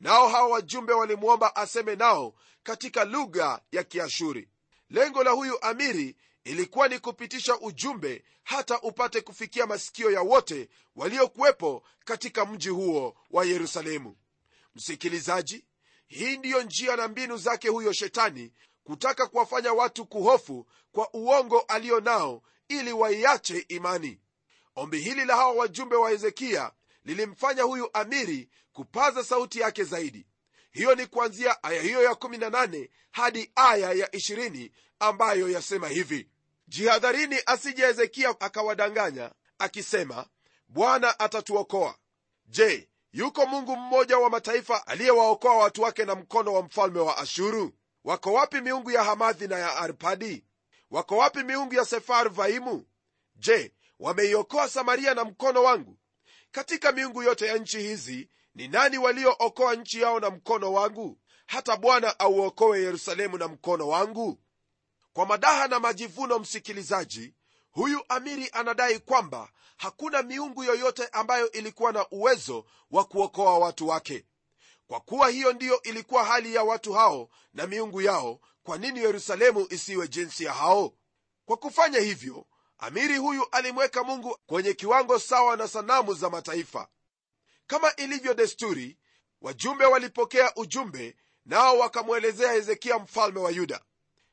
Nao 0.00 0.28
hawa 0.28 0.48
wajumbe 0.48 0.92
walimwomba 0.92 1.56
aseme 1.56 1.96
nao 1.96 2.34
katika 2.62 3.04
lugha 3.04 3.60
ya 3.72 3.84
kiashuri. 3.84 4.48
Lengo 4.90 5.24
la 5.24 5.30
huyu 5.30 5.62
amiri 5.62 6.16
ilikuwa 6.44 6.88
ni 6.88 6.98
kupitisha 6.98 7.58
ujumbe 7.60 8.24
hata 8.42 8.80
upate 8.80 9.20
kufikia 9.20 9.66
masikio 9.66 10.10
ya 10.10 10.20
wote 10.20 10.68
waliokuwepo 10.96 11.82
katika 12.04 12.44
mji 12.46 12.68
huo 12.68 13.16
wa 13.30 13.44
yerusalemu. 13.44 14.16
Msikilizaji 14.74 15.64
hii 16.06 16.36
ndiyo 16.36 16.62
njia 16.62 16.96
na 16.96 17.08
mbinu 17.08 17.36
zake 17.36 17.68
huyo 17.68 17.92
shetani 17.92 18.52
kutaka 18.84 19.26
kuwafanya 19.26 19.72
watu 19.72 20.06
kuhofu 20.06 20.66
kwa 20.92 21.14
uongo 21.14 21.60
alio 21.60 22.00
nao 22.00 22.42
ili 22.68 22.92
waiache 22.92 23.58
imani 23.68 24.20
ombi 24.76 24.98
hili 25.00 25.24
la 25.24 25.36
hawa 25.36 25.52
wajumbe 25.52 25.96
wa 25.96 26.10
Hezekia 26.10 26.72
lilimfanya 27.04 27.62
huyu 27.62 27.90
amiri 27.92 28.48
kupaza 28.72 29.24
sauti 29.24 29.60
yake 29.60 29.84
zaidi. 29.84 30.26
Hiyo 30.72 30.94
ni 30.94 31.06
kuanzia 31.06 31.62
aya 31.62 31.82
hiyo 31.82 32.02
ya 32.02 32.10
18 32.10 32.88
hadi 33.10 33.50
aya 33.54 33.92
ya 33.92 34.06
20 34.06 34.70
ambayo 34.98 35.50
yasema 35.50 35.88
hivi. 35.88 36.28
Jihadharini 36.68 37.36
asije 37.46 37.86
Hezekia 37.86 38.40
akawadanganya 38.40 39.32
akisema 39.58 40.26
bwana 40.68 41.18
atatuokoa. 41.20 41.94
Je 42.46 42.88
yuko 43.12 43.46
mungu 43.46 43.76
mmoja 43.76 44.18
wa 44.18 44.30
mataifa 44.30 44.86
aliyewaokoa 44.86 45.56
watu 45.56 45.82
wake 45.82 46.04
na 46.04 46.14
mkono 46.14 46.52
wa 46.52 46.62
mfalme 46.62 47.00
wa 47.00 47.18
ashuru? 47.18 47.72
Wako 48.04 48.32
wapi 48.32 48.60
miungu 48.60 48.90
ya 48.90 49.04
hamathi 49.04 49.48
na 49.48 49.58
ya 49.58 49.76
arpadi? 49.76 50.44
Wako 50.90 51.16
wapi 51.16 51.42
miungu 51.42 51.74
ya 51.74 51.84
sefarvaimu? 51.84 52.86
Je 53.36 53.72
wameiokoa 54.04 54.68
samaria 54.68 55.14
na 55.14 55.24
mkono 55.24 55.62
wangu. 55.62 55.98
Katika 56.50 56.92
miungu 56.92 57.22
yote 57.22 57.46
ya 57.46 57.58
nchi 57.58 57.78
hizi 57.78 58.30
ni 58.54 58.68
nani 58.68 58.98
waliookoa 58.98 59.74
nchi 59.74 60.00
yao 60.00 60.20
na 60.20 60.30
mkono 60.30 60.72
wangu? 60.72 61.18
Hata 61.46 61.76
bwana 61.76 62.18
auokoe 62.18 62.80
yerusalemu 62.82 63.38
na 63.38 63.48
mkono 63.48 63.88
wangu? 63.88 64.38
Kwa 65.12 65.26
madaha 65.26 65.68
na 65.68 65.80
majivuno 65.80 66.38
msikilizaji 66.38 67.34
huyu 67.70 68.00
amiri 68.08 68.48
anadai 68.52 68.98
kwamba 68.98 69.48
hakuna 69.76 70.22
miungu 70.22 70.64
yoyote 70.64 71.06
ambayo 71.12 71.50
ilikuwa 71.52 71.92
na 71.92 72.06
uwezo 72.10 72.64
wa 72.90 73.04
kuokoa 73.04 73.58
watu 73.58 73.88
wake. 73.88 74.24
Kwa 74.86 75.00
kuwa 75.00 75.28
hiyo 75.28 75.52
ndiyo 75.52 75.82
ilikuwa 75.82 76.24
hali 76.24 76.54
ya 76.54 76.62
watu 76.62 76.92
hao 76.92 77.28
na 77.54 77.66
miungu 77.66 78.02
yao 78.02 78.40
kwa 78.62 78.78
nini 78.78 79.00
yerusalemu 79.00 79.66
isiwe 79.70 80.08
jinsi 80.08 80.44
ya 80.44 80.52
hao? 80.52 80.92
Kwa 81.44 81.56
kufanya 81.56 82.00
hivyo 82.00 82.46
amiri 82.78 83.16
huyu 83.16 83.46
alimweka 83.52 84.04
mungu 84.04 84.38
kwenye 84.46 84.72
kiwango 84.74 85.18
sawa 85.18 85.56
na 85.56 85.68
sanamu 85.68 86.14
za 86.14 86.30
mataifa. 86.30 86.88
Kama 87.66 87.96
ilivyo 87.96 88.34
desturi 88.34 88.98
wajumbe 89.40 89.84
walipokea 89.84 90.54
ujumbe 90.56 91.16
nao 91.46 91.78
wakamwelezea 91.78 92.52
hezekia 92.52 92.98
mfalme 92.98 93.40
wa 93.40 93.50
yuda. 93.50 93.80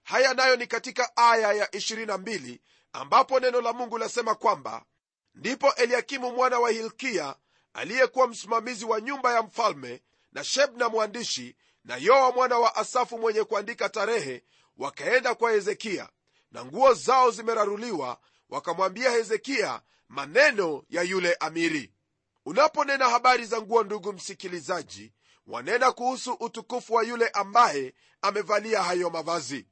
Haya 0.04 0.34
nayo 0.34 0.56
ni 0.56 0.68
katika 0.68 1.18
aya 1.18 1.54
ya 1.54 1.66
22 1.66 2.60
ambapo 2.94 3.40
neno 3.40 3.62
la 3.62 3.74
mungu 3.74 3.98
lasema 3.98 4.36
kwamba 4.36 4.86
ndipo 5.36 5.74
eliakimu 5.74 6.32
mwana 6.32 6.60
wa 6.60 6.70
hilkia 6.72 7.36
aliyekuwa 7.74 8.28
msimamizi 8.28 8.86
wa 8.86 9.02
nyumba 9.02 9.34
ya 9.34 9.42
mfalme 9.44 10.02
na 10.32 10.44
shebna 10.44 10.90
mwandishi 10.90 11.56
na 11.86 11.96
yoa 11.98 12.32
mwana 12.32 12.58
wa 12.60 12.76
asafu 12.76 13.18
mwenye 13.18 13.44
kuandika 13.44 13.90
tarehe 13.90 14.44
wakaenda 14.78 15.36
kwa 15.36 15.52
hezekiya 15.52 16.10
na 16.52 16.66
nguo 16.66 16.94
zao 16.94 17.32
zimeraruliwa 17.32 18.18
wakamwambia 18.52 19.12
hezekiya 19.12 19.82
maneno 20.10 20.84
ya 20.90 21.02
yule 21.02 21.34
amiri. 21.40 21.94
Unaponena 22.46 23.10
habari 23.10 23.46
za 23.46 23.62
nguo 23.62 23.84
ndugu 23.84 24.14
msikilizaji 24.14 25.14
wanena 25.48 25.92
kuhusu 25.92 26.34
utukufu 26.34 26.94
wa 26.94 27.04
yule 27.04 27.28
ambaye 27.28 27.94
amevalia 28.22 28.84
hayo 28.84 29.10
mavazi. 29.10 29.68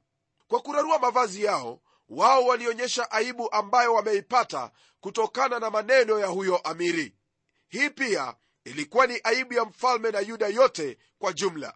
Kwa 0.48 0.60
kurarua 0.60 0.98
mavazi 0.98 1.44
yao 1.44 1.80
wao 2.08 2.46
walionyesha 2.46 3.10
aibu 3.10 3.52
ambayo 3.52 3.94
wameipata 3.94 4.70
kutokana 5.00 5.58
na 5.58 5.70
maneno 5.70 6.18
ya 6.18 6.26
huyo 6.26 6.56
amiri. 6.56 7.14
Hii 7.68 7.90
pia 7.90 8.34
ilikuwa 8.64 9.06
ni 9.06 9.20
aibu 9.24 9.54
ya 9.54 9.64
mfalme 9.64 10.10
na 10.10 10.20
yuda 10.20 10.46
yote 10.48 10.98
kwa 11.18 11.32
jumla. 11.32 11.74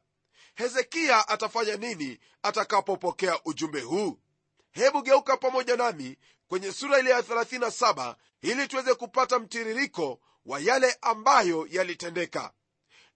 Hezekiya 0.55 1.29
atafanya 1.29 1.77
nini 1.77 2.19
atakapopokea 2.43 3.39
ujumbe 3.45 3.81
huu? 3.81 4.19
Hebu 4.71 5.03
geuka 5.03 5.37
pamoja 5.37 5.77
nami 5.77 6.19
kwenye 6.49 6.73
sura 6.73 6.99
ile 6.99 7.11
ya 7.11 7.21
37 7.21 8.15
ili 8.43 8.69
tuweze 8.69 8.95
kupata 8.95 9.39
mtiririko 9.39 10.21
wa 10.47 10.61
yale 10.61 10.99
ambayo 11.03 11.67
yalitendeka. 11.71 12.53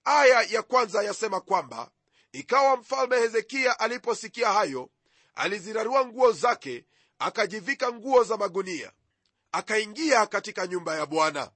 Aya 0.04 0.42
ya 0.42 0.62
kwanza 0.62 1.02
yasema 1.02 1.40
kwamba 1.40 1.90
ikawa 2.32 2.76
mfalme 2.76 3.16
hezekiya 3.18 3.80
aliposikia 3.80 4.52
hayo 4.52 4.90
alizirarua 5.34 6.06
nguo 6.06 6.32
zake 6.32 6.84
akajivika 7.18 7.92
nguo 7.92 8.24
za 8.24 8.36
magunia 8.36 8.92
akaingia 9.52 10.26
katika 10.26 10.66
nyumba 10.66 10.96
ya 10.96 11.06
bwana. 11.06 11.50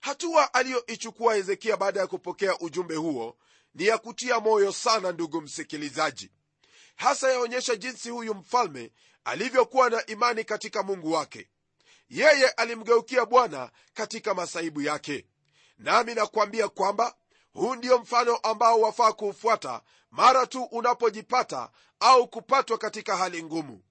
Hatua 0.00 0.54
aliyoichukua 0.54 1.34
hezekiya 1.34 1.76
baada 1.76 2.00
ya 2.00 2.06
kupokea 2.06 2.58
ujumbe 2.58 2.94
huo 2.96 3.36
ni 3.74 3.86
ya 3.86 3.98
kutia 3.98 4.40
moyo 4.40 4.72
sana 4.72 5.12
ndugu 5.12 5.40
msikilizaji. 5.40 6.30
Hasa 6.96 7.32
yaonyesha 7.32 7.76
jinsi 7.76 8.10
huyu 8.10 8.34
mfalme 8.34 8.92
alivyokuwa 9.24 9.90
na 9.90 10.06
imani 10.06 10.44
katika 10.44 10.82
mungu 10.82 11.12
wake. 11.12 11.48
Yeye 12.08 12.48
alimgeukia 12.48 13.24
bwana 13.26 13.70
katika 13.94 14.34
masaibu 14.34 14.82
yake. 14.82 15.26
Nami 15.78 16.14
nakwambia 16.14 16.68
kwamba 16.68 17.14
huu 17.52 17.74
ndio 17.74 17.98
mfano 17.98 18.36
ambao 18.36 18.80
wafaa 18.80 19.12
kuufuata 19.12 19.82
mara 20.10 20.46
tu 20.46 20.62
unapojipata 20.62 21.70
au 22.00 22.28
kupatwa 22.28 22.78
katika 22.78 23.16
hali 23.16 23.42
ngumu. 23.42 23.82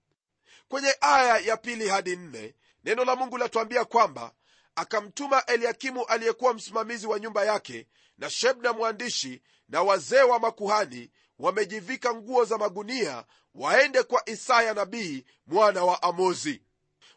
Kwenye 0.68 0.96
aya 1.02 1.38
ya 1.38 1.58
pili 1.58 1.88
hadi 1.90 2.16
nne 2.16 2.56
neno 2.84 3.06
la 3.06 3.16
mungu 3.16 3.38
latuambia 3.38 3.86
kwamba 3.86 4.32
akamtuma 4.76 5.46
eliakimu 5.46 6.06
aliyekuwa 6.06 6.54
msimamizi 6.54 7.08
wa 7.08 7.20
nyumba 7.20 7.46
yake 7.46 7.88
na 8.18 8.30
shebna 8.30 8.74
mwandishi 8.74 9.42
na 9.70 9.82
wazee 9.82 10.22
wa 10.22 10.40
makuhani 10.40 11.12
wamejivika 11.44 12.14
nguo 12.14 12.46
za 12.46 12.58
magunia 12.58 13.24
waende 13.56 14.04
kwa 14.04 14.30
isaya 14.30 14.74
nabii 14.74 15.26
mwana 15.48 15.84
wa 15.84 16.04
amozi. 16.04 16.62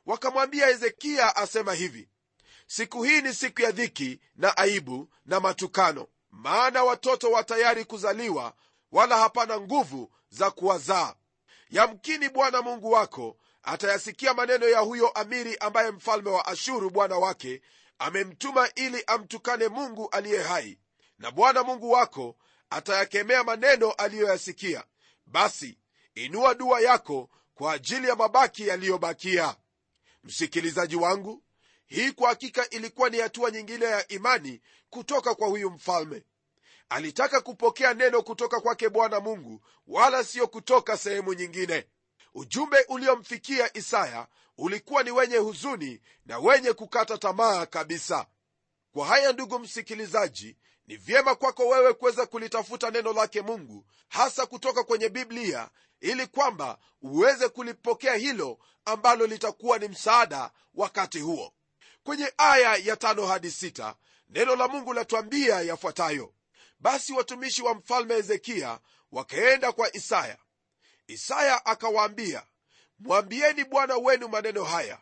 Wakamwambia 0.06 0.66
hezekiya 0.66 1.36
asema 1.36 1.74
hivi 1.74 2.08
siku 2.66 3.02
hii 3.02 3.22
ni 3.22 3.34
siku 3.34 3.62
ya 3.62 3.70
dhiki 3.70 4.20
na 4.36 4.56
aibu 4.56 5.08
na 5.26 5.40
matukano 5.40 6.06
maana 6.30 6.84
watoto 6.84 7.30
wa 7.30 7.44
tayari 7.44 7.84
kuzaliwa 7.84 8.54
wala 8.92 9.18
hapana 9.18 9.60
nguvu 9.60 10.12
za 10.28 10.50
kuwazaa. 10.50 11.14
Yamkini 11.70 12.28
bwana 12.28 12.62
mungu 12.62 12.90
wako 12.90 13.36
atayasikia 13.62 14.34
maneno 14.34 14.68
ya 14.68 14.78
huyo 14.78 15.08
amiri 15.08 15.56
ambaye 15.56 15.90
mfalme 15.90 16.30
wa 16.30 16.46
ashuru 16.46 16.90
bwana 16.90 17.16
wake 17.18 17.62
amemtuma 17.98 18.68
ili 18.74 19.04
amtukane 19.06 19.68
mungu 19.68 20.08
aliye 20.10 20.42
hai. 20.42 20.78
Na 21.18 21.30
bwana 21.30 21.62
mungu 21.62 21.90
wako 21.90 22.36
atayakemea 22.70 23.44
maneno 23.44 23.90
aliyoyasikia. 23.90 24.84
Basi 25.26 25.78
inua 26.14 26.54
dua 26.54 26.80
yako 26.80 27.30
kwa 27.54 27.72
ajili 27.72 28.08
ya 28.08 28.16
mabaki 28.16 28.68
yaliyobakia. 28.68 29.56
Msikilizaji 30.24 30.96
wangu 30.96 31.42
hii 31.86 32.12
kwa 32.12 32.28
hakika 32.28 32.70
ilikuwa 32.70 33.10
ni 33.10 33.18
hatua 33.18 33.50
nyingine 33.50 33.84
ya 33.84 34.08
imani 34.08 34.60
kutoka 34.90 35.34
kwa 35.34 35.48
huyu 35.48 35.70
mfalme. 35.70 36.22
Alitaka 36.88 37.40
kupokea 37.40 37.94
neno 37.94 38.22
kutoka 38.22 38.60
kwake 38.60 38.88
bwana 38.88 39.20
mungu 39.20 39.62
wala 39.86 40.24
siyo 40.24 40.46
kutoka 40.46 40.96
sehemu 40.96 41.34
nyingine. 41.34 41.86
Ujumbe 42.34 42.84
uliomfikia 42.88 43.76
isaya 43.76 44.28
ulikuwa 44.58 45.02
ni 45.02 45.10
wenye 45.10 45.36
huzuni 45.36 46.00
na 46.26 46.38
wenye 46.38 46.72
kukata 46.72 47.18
tamaa 47.18 47.66
kabisa. 47.66 48.26
Kwa 48.92 49.06
haya 49.06 49.32
ndugu 49.32 49.58
msikilizaji 49.58 50.56
ni 50.86 50.96
vyema 50.96 51.34
kwako 51.34 51.68
wewe 51.68 51.92
kuweza 51.94 52.26
kulitafuta 52.26 52.90
neno 52.90 53.12
lake 53.12 53.42
mungu 53.42 53.86
hasa 54.08 54.46
kutoka 54.46 54.84
kwenye 54.84 55.08
biblia 55.08 55.68
ili 56.00 56.26
kwamba 56.26 56.78
uweze 57.02 57.48
kulipokea 57.48 58.14
hilo 58.14 58.58
ambalo 58.84 59.26
litakuwa 59.26 59.78
ni 59.78 59.88
msaada 59.88 60.50
wakati 60.74 61.20
huo. 61.20 61.52
Kwenye 62.04 62.32
aya 62.38 62.76
ya 62.76 62.96
tano 62.96 63.26
hadi 63.26 63.50
sita 63.50 63.94
neno 64.28 64.56
la 64.56 64.68
mungu 64.68 64.92
latuambia 64.92 65.60
yafuatayo. 65.60 66.34
Basi 66.80 67.12
watumishi 67.12 67.62
wa 67.62 67.74
mfalme 67.74 68.14
hezekiya 68.14 68.78
wakaenda 69.12 69.72
kwa 69.72 69.96
isaya. 69.96 70.38
Isaya 71.06 71.66
akawaambia 71.66 72.42
mwambieni 72.98 73.64
bwana 73.64 73.96
wenu 73.96 74.28
maneno 74.28 74.64
haya. 74.64 74.98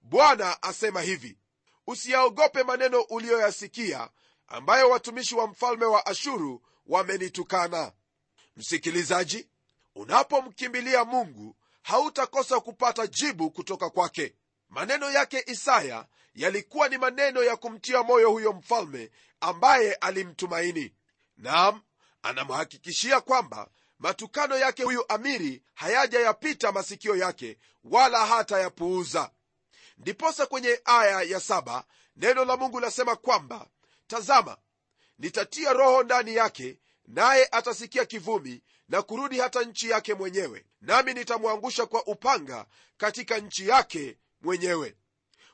Bwana 0.00 0.62
asema 0.62 1.02
hivi 1.02 1.38
usiyaogope 1.86 2.62
maneno 2.62 3.00
uliyoyasikia 3.00 4.08
ambayo 4.48 4.90
watumishi 4.90 5.34
wa 5.34 5.46
mfalme 5.46 5.84
wa 5.84 6.06
ashuru 6.06 6.62
wamenitukana. 6.86 7.92
Msikilizaji 8.56 9.48
unapomkimbilia 9.94 11.04
mungu 11.04 11.56
hautakosa 11.82 12.60
kupata 12.60 13.06
jibu 13.06 13.50
kutoka 13.50 13.90
kwake. 13.90 14.34
Maneno 14.68 15.10
yake 15.10 15.44
isaya 15.46 16.06
yalikuwa 16.34 16.88
ni 16.88 16.98
maneno 16.98 17.42
ya 17.44 17.56
kumtia 17.56 18.02
moyo 18.02 18.30
huyo 18.30 18.52
mfalme 18.52 19.10
ambaye 19.40 19.94
alimtumaini. 19.94 20.94
Nam 21.36 21.82
anamhakikishia 22.22 23.20
kwamba 23.20 23.68
matukano 23.98 24.58
yake 24.58 24.82
huyu 24.82 25.04
amiri 25.08 25.62
hayajayapita 25.74 26.72
masikio 26.72 27.16
yake 27.16 27.58
wala 27.84 28.26
hata 28.26 28.58
yapuuza 28.60 29.30
ndiposa 29.98 30.46
kwenye 30.46 30.80
aya 30.84 31.22
ya 31.22 31.40
saba 31.40 31.84
neno 32.16 32.44
la 32.44 32.56
mungu 32.56 32.80
lasema 32.80 33.16
kwamba 33.16 33.66
tazama 34.06 34.56
nitatia 35.18 35.72
roho 35.72 36.02
ndani 36.02 36.34
yake 36.34 36.78
naye 37.06 37.48
atasikia 37.52 38.04
kivumi 38.04 38.62
na 38.88 39.02
kurudi 39.02 39.38
hata 39.38 39.62
nchi 39.62 39.90
yake 39.90 40.14
mwenyewe 40.14 40.64
nami 40.80 41.14
nitamwangusha 41.14 41.86
kwa 41.86 42.06
upanga 42.06 42.66
katika 42.96 43.38
nchi 43.38 43.68
yake 43.68 44.18
mwenyewe. 44.40 44.96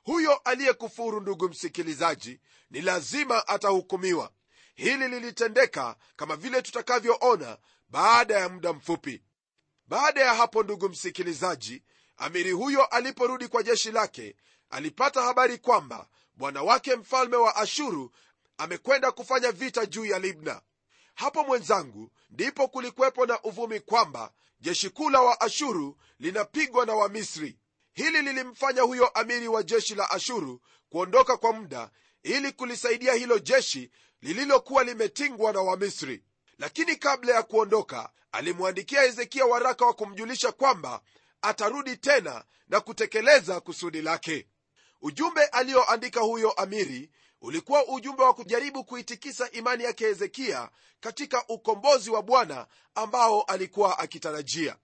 Huyo 0.03 0.37
aliyekufuru 0.37 1.21
ndugu 1.21 1.49
msikilizaji 1.49 2.41
ni 2.71 2.81
lazima 2.81 3.49
atahukumiwa. 3.49 4.33
Hili 4.75 5.09
lilitendeka 5.09 5.97
kama 6.17 6.37
vile 6.37 6.63
tutakavyoona 6.63 7.59
baada 7.89 8.35
ya 8.39 8.49
muda 8.49 8.73
mfupi. 8.73 9.23
Baada 9.87 10.21
ya 10.21 10.35
hapo 10.35 10.63
ndugu 10.63 10.89
msikilizaji 10.89 11.83
amiri 12.17 12.51
huyo 12.51 12.85
aliporudi 12.85 13.49
kwa 13.49 13.63
jeshi 13.63 13.93
lake 13.93 14.37
alipata 14.71 15.23
habari 15.23 15.59
kwamba 15.59 16.09
bwana 16.35 16.63
wake 16.63 16.97
mfalme 16.97 17.37
wa 17.37 17.57
ashuru 17.57 18.13
amekwenda 18.65 19.13
kufanya 19.13 19.53
vita 19.53 19.87
juu 19.87 20.05
ya 20.05 20.19
libna. 20.19 20.61
Hapo 21.15 21.45
mwenzangu 21.45 22.11
ndipo 22.31 22.69
kulikuwepo 22.69 23.27
na 23.27 23.43
uvumi 23.43 23.81
kwamba 23.81 24.33
jeshi 24.61 24.91
kuu 24.91 25.11
la 25.11 25.21
waashuru 25.21 25.97
linapigwa 26.19 26.87
na 26.87 26.95
wamisri. 26.95 27.59
Hili 27.93 28.23
lilimfanya 28.23 28.83
huyo 28.83 29.07
amiri 29.09 29.49
wa 29.49 29.63
jeshi 29.63 29.95
la 29.95 30.11
ashuru 30.11 30.61
kuondoka 30.91 31.37
kwa 31.37 31.53
muda 31.53 31.91
ili 32.23 32.53
kulisaidia 32.53 33.15
hilo 33.15 33.39
jeshi 33.39 33.91
lililokuwa 34.23 34.85
limetingwa 34.85 35.53
na 35.53 35.61
wamisri. 35.61 36.25
Lakini 36.59 36.97
kabla 36.97 37.35
ya 37.35 37.43
kuondoka 37.43 38.11
alimwandikia 38.33 39.03
hezekia 39.03 39.45
waraka 39.47 39.87
wa 39.87 39.95
kumjulisha 39.95 40.53
kwamba 40.53 41.01
atarudi 41.43 41.97
tena 41.97 42.45
na 42.69 42.81
kutekeleza 42.81 43.61
kusudi 43.61 44.03
lake. 44.03 44.49
Ujumbe 45.03 45.45
aliyoandika 45.45 46.21
huyo 46.21 46.51
amiri 46.53 47.11
ulikuwa 47.41 47.87
ujumbe 47.89 48.23
wa 48.23 48.35
kujaribu 48.35 48.85
kuitikisa 48.85 49.51
imani 49.51 49.85
yake 49.85 50.05
hezekia 50.07 50.71
katika 51.01 51.45
ukombozi 51.49 52.11
wa 52.11 52.23
bwana 52.23 52.67
ambao 52.95 53.43
alikuwa 53.43 53.99
akitarajia. 53.99 54.77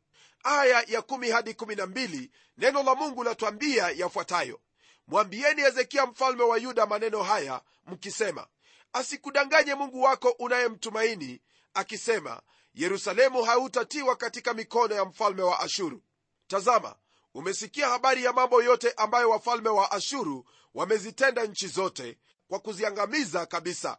Aya 0.44 0.84
ya 0.88 1.02
kumi 1.02 1.30
hadi 1.30 1.50
12 1.52 2.28
neno 2.58 2.82
la 2.82 2.94
mungu 2.94 3.24
latwambia 3.24 3.90
yafuatayo. 3.90 4.60
Mwambieni 5.06 5.62
hezekia 5.62 6.06
mfalme 6.06 6.42
wa 6.42 6.58
yuda 6.58 6.86
maneno 6.86 7.22
haya 7.22 7.60
mkisema 7.86 8.46
asikudanganye 8.92 9.74
mungu 9.74 10.02
wako 10.02 10.30
unayemtumaini 10.38 11.40
akisema 11.74 12.42
yerusalemu 12.74 13.42
hautatiwa 13.44 14.16
katika 14.16 14.54
mikono 14.54 14.94
ya 14.94 15.04
mfalme 15.04 15.42
wa 15.42 15.60
ashuru. 15.60 16.02
Tazama 16.46 16.96
umesikia 17.34 17.88
habari 17.88 18.24
ya 18.24 18.32
mambo 18.32 18.62
yote 18.62 18.92
ambayo 18.96 19.30
wafalme 19.30 19.68
wa 19.68 19.90
ashuru 19.92 20.48
wamezitenda 20.74 21.44
nchi 21.44 21.66
zote 21.68 22.18
kwa 22.48 22.58
kuziangamiza 22.58 23.46
kabisa. 23.46 23.98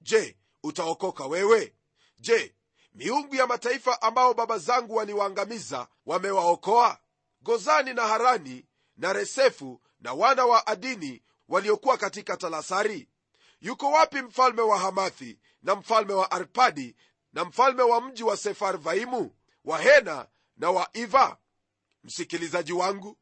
Je 0.00 0.38
utaokoka 0.62 1.26
wewe? 1.26 1.74
Je 2.18 2.54
miungu 2.94 3.34
ya 3.34 3.46
mataifa 3.46 4.02
ambao 4.02 4.34
baba 4.34 4.58
zangu 4.58 4.94
waliwaangamiza 4.94 5.88
wamewaokoa? 6.06 6.98
Gozani 7.42 7.94
na 7.94 8.06
harani 8.06 8.66
na 8.96 9.12
resefu 9.12 9.80
na 10.00 10.12
wana 10.12 10.46
wa 10.46 10.66
adini 10.66 11.22
waliokuwa 11.48 11.96
katika 11.96 12.36
talasari. 12.36 13.08
Yuko 13.60 13.90
wapi 13.90 14.22
mfalme 14.22 14.62
wa 14.62 14.78
hamathi 14.78 15.38
na 15.62 15.74
mfalme 15.74 16.12
wa 16.12 16.30
arpadi 16.30 16.96
na 17.32 17.44
mfalme 17.44 17.82
wa 17.82 18.00
mji 18.00 18.22
wa 18.24 18.36
sefarvaimu 18.36 19.34
wa 19.64 19.78
hena 19.78 20.28
na 20.56 20.70
wa 20.70 20.88
iva? 20.92 21.38
Msikilizaji 22.04 22.72
wangu 22.72 23.18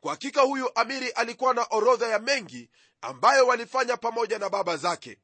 kwa 0.00 0.10
hakika 0.10 0.40
huyu 0.42 0.70
amiri 0.74 1.10
alikuwa 1.10 1.54
na 1.54 1.64
orodha 1.70 2.08
ya 2.08 2.18
mengi 2.18 2.70
ambayo 3.00 3.46
walifanya 3.46 3.96
pamoja 3.96 4.38
na 4.38 4.48
baba 4.48 4.76
zake. 4.76 5.18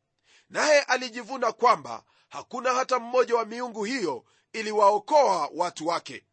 Naye 0.51 0.81
alijivuna 0.83 1.53
kwamba 1.53 2.05
hakuna 2.29 2.75
hata 2.75 2.99
mmoja 2.99 3.35
wa 3.37 3.45
miungu 3.45 3.85
hiyo 3.85 4.25
iliwaokoa 4.53 5.51
watu 5.55 5.87
wake. 5.87 6.27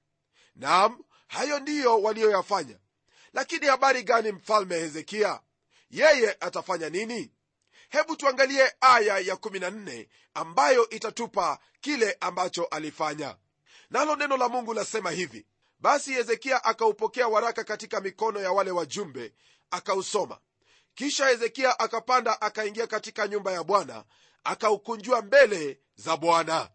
Nam 0.56 1.00
hayo 1.28 1.60
ndiyo 1.60 2.02
waliyoyafanya. 2.02 2.80
Lakini 3.34 3.68
habari 3.68 4.04
gani 4.04 4.32
mfalme 4.32 4.76
hezekia? 4.76 5.40
Yeye 5.90 6.38
atafanya 6.40 6.90
nini? 6.90 7.32
Hebu 7.90 8.16
tuangalie 8.16 8.74
aya 8.82 9.20
ya 9.20 9.36
14 9.36 10.08
ambayo 10.34 10.90
itatupa 10.90 11.60
kile 11.82 12.18
ambacho 12.20 12.66
alifanya. 12.66 13.38
Nalo 13.90 14.16
neno 14.16 14.38
la 14.38 14.50
mungu 14.50 14.74
lasema 14.74 15.12
hivi 15.12 15.46
basi 15.82 16.14
hezekia 16.14 16.64
akaupokea 16.64 17.28
waraka 17.28 17.64
katika 17.64 18.02
mikono 18.02 18.40
ya 18.40 18.52
wale 18.52 18.72
wajumbe 18.72 19.34
akausoma. 19.72 20.40
Kisha 20.96 21.28
hezekia 21.28 21.80
akapanda 21.80 22.42
akaingia 22.42 22.88
katika 22.88 23.28
nyumba 23.28 23.52
ya 23.52 23.64
bwana 23.64 24.04
akaukunjua 24.44 25.22
mbele 25.22 25.80
za 25.96 26.18
bwana. 26.18 26.70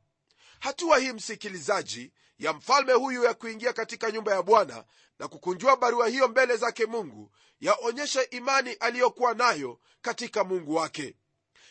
Hatua 0.61 0.99
hii 0.99 1.13
msikilizaji 1.13 2.13
ya 2.39 2.53
mfalme 2.53 2.93
huyu 2.93 3.25
ya 3.25 3.35
kuingia 3.35 3.73
katika 3.73 4.11
nyumba 4.11 4.35
ya 4.35 4.43
bwana 4.43 4.85
na 5.19 5.29
kukunjua 5.29 5.77
barua 5.77 6.09
hiyo 6.09 6.29
mbele 6.29 6.57
zake 6.57 6.87
mungu 6.87 7.33
yaonyesha 7.61 8.31
imani 8.31 8.73
aliyokuwa 8.73 9.35
nayo 9.35 9.81
katika 10.03 10.45
mungu 10.45 10.75
wake. 10.75 11.17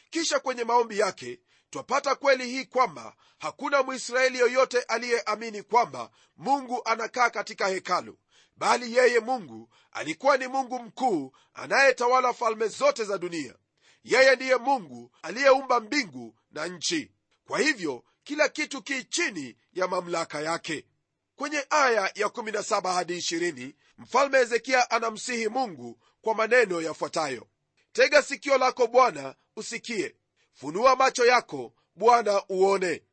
Kisha 0.10 0.40
kwenye 0.40 0.64
maombi 0.64 1.00
yake 1.00 1.40
twapata 1.76 2.16
kweli 2.16 2.48
hii 2.48 2.66
kwamba 2.66 3.16
hakuna 3.40 3.84
mwisraeli 3.84 4.40
yoyote 4.40 4.82
aliyeamini 4.82 5.64
kwamba 5.64 6.10
mungu 6.38 6.82
anakaa 6.86 7.30
katika 7.30 7.68
hekalu 7.68 8.18
bali 8.56 8.96
yeye 8.98 9.20
mungu 9.20 9.70
alikuwa 9.92 10.38
ni 10.38 10.48
mungu 10.48 10.80
mkuu 10.80 11.32
anayetawala 11.54 12.34
falme 12.34 12.68
zote 12.68 13.04
za 13.04 13.18
dunia. 13.18 13.56
Yeye 14.04 14.36
ndiye 14.36 14.56
mungu 14.56 15.12
aliyeumba 15.22 15.80
mbingu 15.80 16.36
na 16.52 16.68
nchi. 16.68 17.12
Kwa 17.48 17.60
hivyo 17.60 18.04
kila 18.24 18.50
kitu 18.50 18.82
kii 18.82 19.04
chini 19.04 19.58
ya 19.74 19.88
mamlaka 19.88 20.42
yake. 20.42 20.86
Kwenye 21.36 21.66
aya 21.70 22.12
ya 22.16 22.28
17 22.28 22.94
hadi 22.94 23.18
20 23.18 23.74
mfalme 23.98 24.38
hezekia 24.38 24.92
anamsihi 24.92 25.48
mungu 25.48 26.00
kwa 26.22 26.36
maneno 26.36 26.82
yafuatayo. 26.82 27.48
Tega 27.94 28.22
sikio 28.22 28.58
lako 28.58 28.88
bwana 28.88 29.36
usikie 29.56 30.16
funua 30.60 30.96
macho 30.96 31.26
yako 31.26 31.74
bwana 31.96 32.44
uone. 32.50 33.04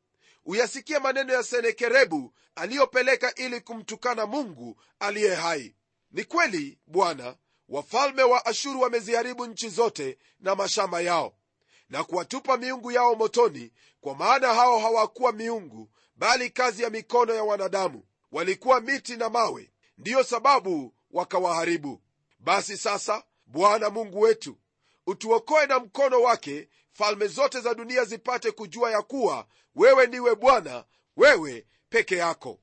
Uyasikie 0.44 0.98
maneno 0.98 1.32
ya 1.32 1.42
senekerebu 1.42 2.34
aliyopeleka 2.54 3.34
ili 3.34 3.60
kumtukana 3.60 4.26
mungu 4.26 4.80
aliye 5.00 5.34
hai. 5.34 5.74
Ni 6.12 6.24
kweli 6.24 6.78
bwana 6.86 7.36
wafalme 7.68 8.22
wa 8.22 8.46
ashuru 8.46 8.80
wameziharibu 8.80 9.46
nchi 9.46 9.68
zote 9.68 10.18
na 10.40 10.54
mashamba 10.54 11.00
yao 11.00 11.34
na 11.88 12.04
kuwatupa 12.04 12.56
miungu 12.56 12.92
yao 12.92 13.14
motoni 13.14 13.72
kwa 14.00 14.14
maana 14.14 14.54
hao 14.54 14.78
hawakuwa 14.78 15.32
miungu 15.32 15.90
bali 16.16 16.50
kazi 16.50 16.82
ya 16.82 16.90
mikono 16.90 17.34
ya 17.34 17.44
wanadamu. 17.44 18.02
Walikuwa 18.32 18.80
miti 18.80 19.16
na 19.16 19.28
mawe 19.30 19.70
ndiyo 19.98 20.24
sababu 20.24 20.94
wakawaharibu. 21.10 22.02
Basi 22.38 22.76
sasa 22.76 23.24
bwana 23.46 23.90
mungu 23.90 24.20
wetu 24.20 24.58
utuokoe 25.06 25.66
na 25.66 25.78
mkono 25.78 26.22
wake 26.22 26.68
falme 26.92 27.26
zote 27.26 27.60
za 27.60 27.74
dunia 27.74 28.04
zipate 28.04 28.50
kujua 28.50 28.90
ya 28.90 29.02
kuwa 29.02 29.46
wewe 29.74 30.06
ndiwe 30.06 30.34
bwana 30.34 30.84
wewe 31.16 31.66
peke 31.88 32.16
yako. 32.16 32.60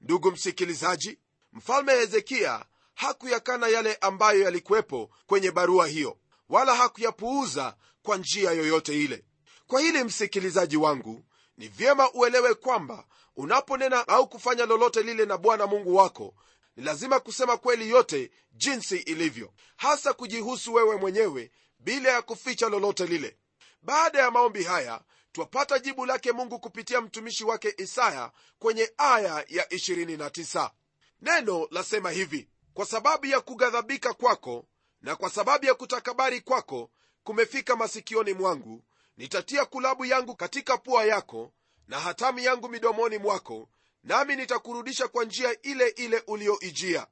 Ndugu 0.00 0.30
msikilizaji 0.30 1.18
mfalme 1.52 1.92
hezekia 1.92 2.64
hakuyakana 2.94 3.68
yale 3.68 3.94
ambayo 4.00 4.40
yalikuwepo 4.42 5.10
kwenye 5.26 5.50
barua 5.50 5.86
hiyo 5.86 6.18
wala 6.48 6.74
hakuyapuuza 6.74 7.76
kwa 8.02 8.16
njia 8.16 8.50
yoyote 8.50 9.00
ile. 9.04 9.24
Kwa 9.66 9.80
hili 9.80 10.04
msikilizaji 10.04 10.76
wangu 10.76 11.24
ni 11.56 11.68
vyema 11.68 12.12
uelewe 12.12 12.54
kwamba 12.54 13.06
unaponena 13.36 14.08
au 14.08 14.28
kufanya 14.28 14.66
lolote 14.66 15.02
lile 15.02 15.24
na 15.26 15.38
bwana 15.38 15.66
mungu 15.66 15.94
wako 15.96 16.34
ni 16.76 16.84
lazima 16.84 17.20
kusema 17.20 17.56
kweli 17.56 17.90
yote 17.90 18.30
jinsi 18.52 18.96
ilivyo 18.96 19.52
hasa 19.76 20.12
kujihusu 20.12 20.74
wewe 20.74 20.96
mwenyewe 20.96 21.50
bila 21.78 22.10
ya 22.10 22.22
kuficha 22.22 22.68
lolote 22.68 23.06
lile 23.06 23.36
baada 23.86 24.18
ya 24.18 24.30
maombi 24.30 24.64
haya 24.64 25.00
twapata 25.32 25.78
jibu 25.78 26.06
lake 26.06 26.32
mungu 26.32 26.58
kupitia 26.60 27.00
mtumishi 27.00 27.44
wake 27.44 27.74
isaya 27.78 28.32
kwenye 28.58 28.92
aya 28.98 29.44
ya 29.48 29.64
29 29.64 30.70
neno 31.20 31.68
lasema 31.70 32.10
hivi 32.10 32.48
kwa 32.74 32.86
sababu 32.86 33.26
ya 33.26 33.40
kughadhabika 33.40 34.14
kwako 34.14 34.66
na 35.00 35.16
kwa 35.16 35.30
sababu 35.30 35.66
ya 35.66 35.74
kutakabari 35.74 36.40
kwako 36.40 36.90
kumefika 37.24 37.76
masikioni 37.76 38.32
mwangu 38.32 38.82
nitatia 39.16 39.64
kulabu 39.64 40.04
yangu 40.04 40.36
katika 40.36 40.78
pua 40.78 41.04
yako 41.04 41.52
na 41.88 42.00
hatamu 42.00 42.38
yangu 42.38 42.68
midomoni 42.68 43.18
mwako 43.18 43.68
nami 44.02 44.36
nitakurudisha 44.36 45.08
kwa 45.08 45.24
njia 45.24 45.62
ile 45.62 45.88
ile 45.88 46.22
uliyoijia. 46.26 47.06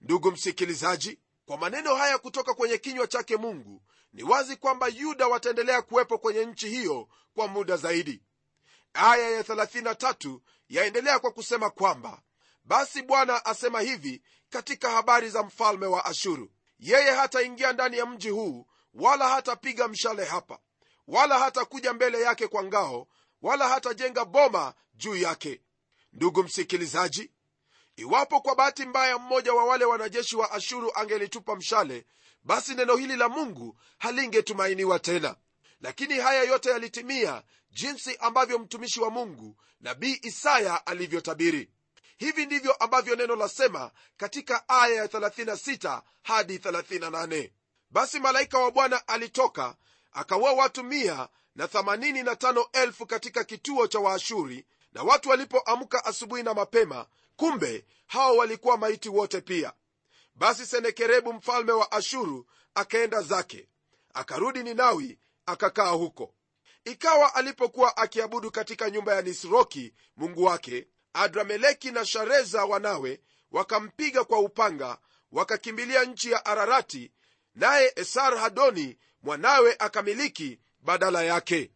Ndugu 0.00 0.30
msikilizaji 0.32 1.18
kwa 1.46 1.56
maneno 1.58 1.94
haya 1.94 2.18
kutoka 2.18 2.54
kwenye 2.54 2.78
kinywa 2.78 3.06
chake 3.06 3.36
mungu 3.36 3.82
ni 4.12 4.22
wazi 4.22 4.56
kwamba 4.56 4.88
yuda 4.88 5.26
wataendelea 5.28 5.82
kuwepo 5.82 6.18
kwenye 6.18 6.44
nchi 6.46 6.68
hiyo 6.68 7.08
kwa 7.34 7.48
muda 7.48 7.76
zaidi. 7.76 8.22
Aya 8.94 9.30
ya 9.30 9.42
33 9.42 10.40
yaendelea 10.68 11.18
kwa 11.18 11.30
kusema 11.30 11.70
kwamba 11.70 12.22
basi 12.64 13.02
bwana 13.02 13.44
asema 13.44 13.80
hivi 13.80 14.22
katika 14.50 14.90
habari 14.90 15.28
za 15.30 15.42
mfalme 15.42 15.86
wa 15.86 16.04
ashuru 16.04 16.50
yeye 16.78 17.10
hataingia 17.10 17.72
ndani 17.72 17.98
ya 17.98 18.06
mji 18.06 18.30
huu 18.30 18.66
wala 18.94 19.28
hatapiga 19.28 19.88
mshale 19.88 20.24
hapa 20.24 20.58
wala 21.06 21.38
hatakuja 21.38 21.92
mbele 21.92 22.20
yake 22.20 22.48
kwa 22.48 22.64
ngao 22.64 23.08
wala 23.42 23.68
hatajenga 23.68 24.24
boma 24.24 24.74
juu 24.94 25.16
yake. 25.16 25.60
Ndugu 26.12 26.42
msikilizaji 26.42 27.30
iwapo 27.96 28.40
kwa 28.40 28.54
bahati 28.54 28.86
mbaya 28.86 29.18
mmoja 29.18 29.52
wa 29.54 29.64
wale 29.64 29.84
wanajeshi 29.84 30.36
wa 30.36 30.50
ashuru 30.52 30.92
angelitupa 30.94 31.56
mshale 31.56 32.06
basi 32.44 32.74
neno 32.74 32.96
hili 32.96 33.16
la 33.16 33.28
mungu 33.28 33.76
halingetumainiwa 33.98 34.98
tena. 34.98 35.36
Lakini 35.80 36.14
haya 36.14 36.42
yote 36.42 36.70
yalitimia 36.70 37.42
jinsi 37.70 38.16
ambavyo 38.16 38.58
mtumishi 38.58 39.00
wa 39.00 39.10
mungu 39.10 39.56
nabii 39.80 40.18
isaya 40.22 40.86
alivyotabiri. 40.86 41.70
Hivi 42.16 42.46
ndivyo 42.46 42.72
ambavyo 42.72 43.16
neno 43.16 43.36
lasema 43.36 43.90
katika 44.16 44.68
aya 44.68 44.94
ya 44.94 45.06
36 45.06 46.02
hadi 46.22 46.56
38 46.58 47.50
basi 47.90 48.20
malaika 48.20 48.58
wa 48.58 48.70
bwana 48.70 49.08
alitoka 49.08 49.76
akaua 50.12 50.52
watu 50.52 50.84
mia 50.84 51.28
na 51.54 51.66
85 51.66 52.66
elfu 52.72 53.06
katika 53.06 53.44
kituo 53.44 53.86
cha 53.86 53.98
waashuri 53.98 54.66
na 54.92 55.02
watu 55.02 55.28
walipoamka 55.28 56.04
asubuhi 56.04 56.42
na 56.42 56.54
mapema 56.54 57.06
kumbe 57.36 57.84
hao 58.06 58.36
walikuwa 58.36 58.76
maiti 58.76 59.08
wote 59.08 59.40
pia 59.40 59.72
basi 60.34 60.66
senekerebu 60.66 61.32
mfalme 61.32 61.72
wa 61.72 61.92
ashuru 61.92 62.46
akaenda 62.74 63.22
zake. 63.22 63.68
Akarudi 64.14 64.62
ninawi 64.62 65.18
akakaa 65.46 65.88
huko. 65.90 66.34
Ikawa 66.84 67.34
alipokuwa 67.34 67.96
akiabudu 67.96 68.50
katika 68.50 68.90
nyumba 68.90 69.14
ya 69.14 69.22
nisroki 69.22 69.94
mungu 70.16 70.44
wake 70.44 70.88
adrameleki 71.12 71.90
na 71.90 72.06
shareza 72.06 72.64
wanawe 72.64 73.20
wakampiga 73.50 74.24
kwa 74.24 74.38
upanga 74.38 74.98
wakakimbilia 75.32 76.04
nchi 76.04 76.30
ya 76.30 76.44
ararati 76.46 77.12
naye 77.54 77.92
esar 77.96 78.38
hadoni 78.38 78.98
mwanawe 79.22 79.76
akamiliki 79.78 80.58
badala 80.80 81.22
yake. 81.22 81.70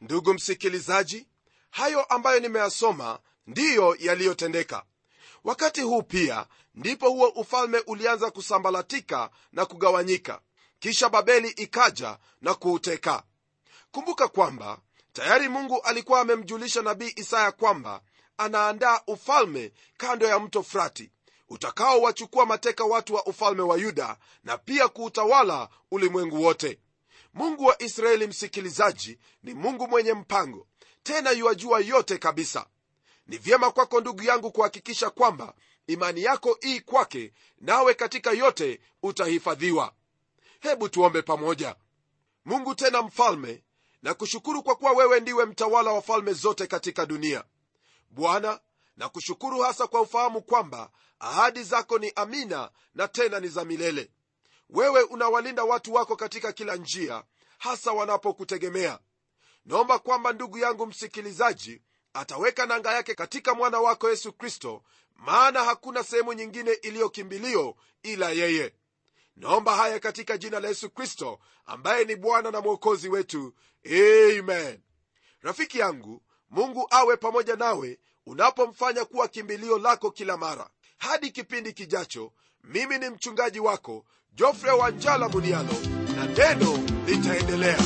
Ndugu 0.00 0.34
msikilizaji 0.34 1.26
hayo 1.70 2.02
ambayo 2.04 2.40
nimeyasoma 2.40 3.18
ndiyo 3.46 3.96
yaliyotendeka. 3.98 4.84
Wakati 5.44 5.80
huu 5.80 6.02
pia 6.02 6.46
ndipo 6.74 7.10
huo 7.10 7.28
ufalme 7.28 7.78
ulianza 7.86 8.30
kusambalatika 8.30 9.30
na 9.52 9.66
kugawanyika. 9.66 10.40
Kisha 10.78 11.08
babeli 11.08 11.48
ikaja 11.48 12.18
na 12.40 12.54
kuuteka. 12.54 13.22
Kumbuka 13.90 14.28
kwamba 14.28 14.78
tayari 15.12 15.48
mungu 15.48 15.80
alikuwa 15.80 16.20
amemjulisha 16.20 16.82
nabii 16.82 17.12
isaya 17.16 17.52
kwamba 17.52 18.00
anaandaa 18.36 19.00
ufalme 19.06 19.72
kando 19.96 20.26
ya 20.26 20.38
mto 20.38 20.62
frati 20.62 21.10
utakaowachukua 21.48 22.46
mateka 22.46 22.84
watu 22.84 23.14
wa 23.14 23.26
ufalme 23.26 23.62
wa 23.62 23.76
yuda 23.76 24.16
na 24.44 24.58
pia 24.58 24.88
kuutawala 24.88 25.68
ulimwengu 25.90 26.42
wote. 26.42 26.78
Mungu 27.34 27.64
wa 27.64 27.82
israeli 27.82 28.26
msikilizaji 28.26 29.18
ni 29.42 29.54
mungu 29.54 29.88
mwenye 29.88 30.12
mpango 30.14 30.66
tena 31.02 31.30
yuajua 31.30 31.80
yote 31.80 32.18
kabisa. 32.18 32.66
Ni 33.26 33.38
vyema 33.38 33.70
kwako 33.70 34.00
ndugu 34.00 34.22
yangu 34.22 34.52
kuhakikisha 34.52 35.10
kwamba 35.10 35.54
imani 35.86 36.22
yako 36.22 36.58
ii 36.64 36.80
kwake 36.80 37.32
nawe 37.60 37.94
katika 37.94 38.30
yote 38.32 38.80
utahifadhiwa. 39.02 39.92
Hebu 40.60 40.88
tuombe 40.88 41.22
pamoja. 41.22 41.76
Mungu 42.44 42.74
tena 42.74 43.02
mfalme 43.02 43.64
na 44.02 44.14
kushukuru 44.14 44.62
kwa 44.62 44.74
kuwa 44.74 44.92
wewe 44.92 45.20
ndiwe 45.20 45.44
mtawala 45.44 45.90
wa 45.92 46.02
falme 46.02 46.32
zote 46.32 46.66
katika 46.66 47.06
dunia. 47.06 47.44
Bwana 48.10 48.60
na 48.96 49.08
kushukuru 49.08 49.60
hasa 49.60 49.86
kwa 49.86 50.00
ufahamu 50.00 50.42
kwamba 50.42 50.90
ahadi 51.18 51.62
zako 51.62 51.98
ni 51.98 52.12
amina 52.16 52.70
na 52.94 53.08
tena 53.08 53.40
ni 53.40 53.48
za 53.48 53.64
milele. 53.64 54.10
Wewe 54.70 55.02
unawalinda 55.02 55.64
watu 55.64 55.94
wako 55.94 56.16
katika 56.16 56.52
kila 56.52 56.76
njia 56.76 57.24
hasa 57.58 57.92
wanapokutegemea. 57.92 58.98
Naomba 59.64 59.98
kwamba 59.98 60.32
ndugu 60.32 60.58
yangu 60.58 60.86
msikilizaji 60.86 61.82
ataweka 62.14 62.66
nanga 62.66 62.92
yake 62.92 63.14
katika 63.14 63.54
mwana 63.54 63.80
wako 63.80 64.10
yesu 64.10 64.32
kristo 64.32 64.82
maana 65.16 65.64
hakuna 65.64 66.04
sehemu 66.04 66.32
nyingine 66.32 66.72
iliyo 66.72 67.08
kimbilio 67.10 67.76
ila 68.02 68.30
yeye. 68.30 68.74
Naomba 69.36 69.76
haya 69.76 70.00
katika 70.00 70.38
jina 70.38 70.60
la 70.60 70.68
yesu 70.68 70.90
kristo 70.90 71.38
ambaye 71.66 72.04
ni 72.04 72.16
bwana 72.16 72.50
na 72.50 72.60
mwokozi 72.60 73.08
wetu. 73.08 73.54
Amen. 73.86 74.80
Rafiki 75.42 75.78
yangu 75.78 76.22
mungu 76.50 76.86
awe 76.90 77.16
pamoja 77.16 77.56
nawe 77.56 77.98
unapomfanya 78.26 79.04
kuwa 79.04 79.28
kimbilio 79.28 79.78
lako 79.78 80.10
kila 80.10 80.36
mara. 80.36 80.70
Hadi 80.98 81.30
kipindi 81.30 81.72
kijacho 81.72 82.32
mimi 82.64 82.98
ni 82.98 83.10
mchungaji 83.10 83.60
wako 83.60 84.04
jofre 84.34 84.70
wanjala 84.70 85.28
munialo 85.28 85.72
na 86.16 86.26
neno 86.26 86.78
litaendelea 87.06 87.78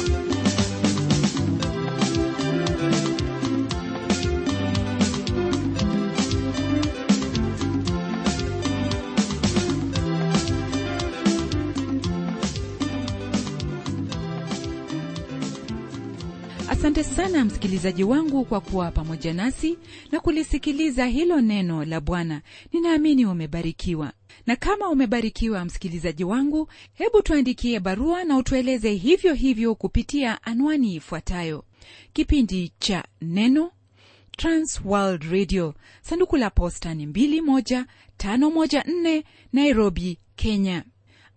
asante 16.87 17.05
sana 17.05 17.45
msikilizaji 17.45 18.05
wangu 18.05 18.45
kwa 18.45 18.61
kuwa 18.61 18.91
pamoja 18.91 19.33
nasi 19.35 19.79
na 20.13 20.21
kulisikiliza 20.21 21.07
hilo 21.07 21.41
neno 21.41 21.85
la 21.85 22.01
bwana. 22.01 22.43
Ninaamini 22.73 23.27
umebarikiwa. 23.27 24.13
Na 24.47 24.57
kama 24.57 24.89
umebarikiwa 24.89 25.65
msikilizaji 25.65 26.25
wangu 26.25 26.69
hebu 26.95 27.23
tuandikie 27.23 27.81
barua 27.81 28.25
na 28.25 28.37
utueleze 28.37 28.93
hivyo 28.93 29.35
hivyo 29.35 29.75
kupitia 29.75 30.43
anwani 30.43 30.95
ifuatayo. 30.95 31.65
Kipindi 32.13 32.73
cha 32.79 33.05
neno 33.21 33.71
transworld 34.37 35.23
radio. 35.23 35.75
Sanduku 36.03 36.37
la 36.37 36.51
posta 36.51 36.95
ni 36.95 37.07
21514 37.07 39.23
nairobi 39.53 40.19
kenya. 40.37 40.85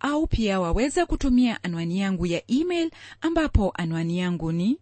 Au 0.00 0.26
pia 0.26 0.60
waweza 0.60 1.06
kutumia 1.06 1.64
anwani 1.64 2.00
yangu 2.00 2.26
ya 2.26 2.42
email 2.50 2.90
ambapo 3.20 3.72
anwani 3.76 4.18
yangu 4.18 4.52
ni 4.52 4.78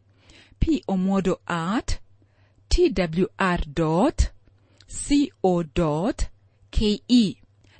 pomodo 0.61 1.41
at 1.47 2.01
twr 2.69 3.61
co 3.75 4.13
ke 6.71 7.03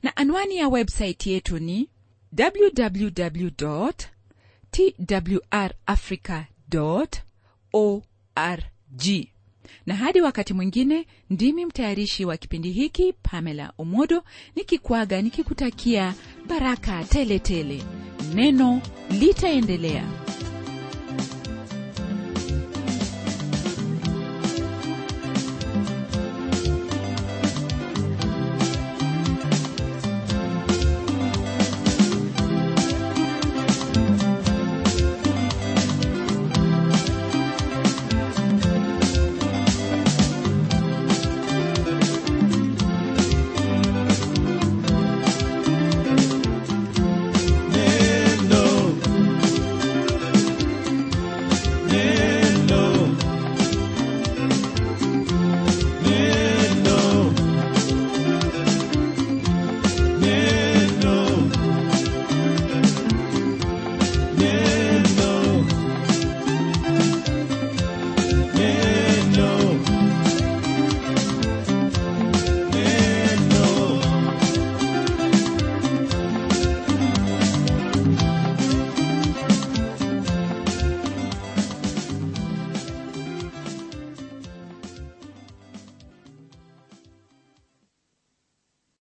na 0.03 0.17
anwani 0.17 0.57
ya 0.57 0.69
website 0.69 1.27
yetu 1.27 1.59
ni 1.59 1.89
www 2.39 3.91
twrafrica 4.71 6.45
org 7.73 9.29
na 9.87 9.95
hadi 9.97 10.21
wakati 10.21 10.55
mwingine 10.55 11.07
ndimi 11.31 11.67
mtayarishi 11.67 12.25
wa 12.25 12.37
kipindi 12.37 12.71
hiki 12.71 13.13
pamela 13.13 13.73
omodo 13.79 14.25
nikikwaga 14.57 15.23
nikikutakia 15.23 16.15
baraka 16.47 17.05
tele 17.05 17.39
tele. 17.39 17.83
Neno 18.35 18.83
litaendelea 19.11 20.28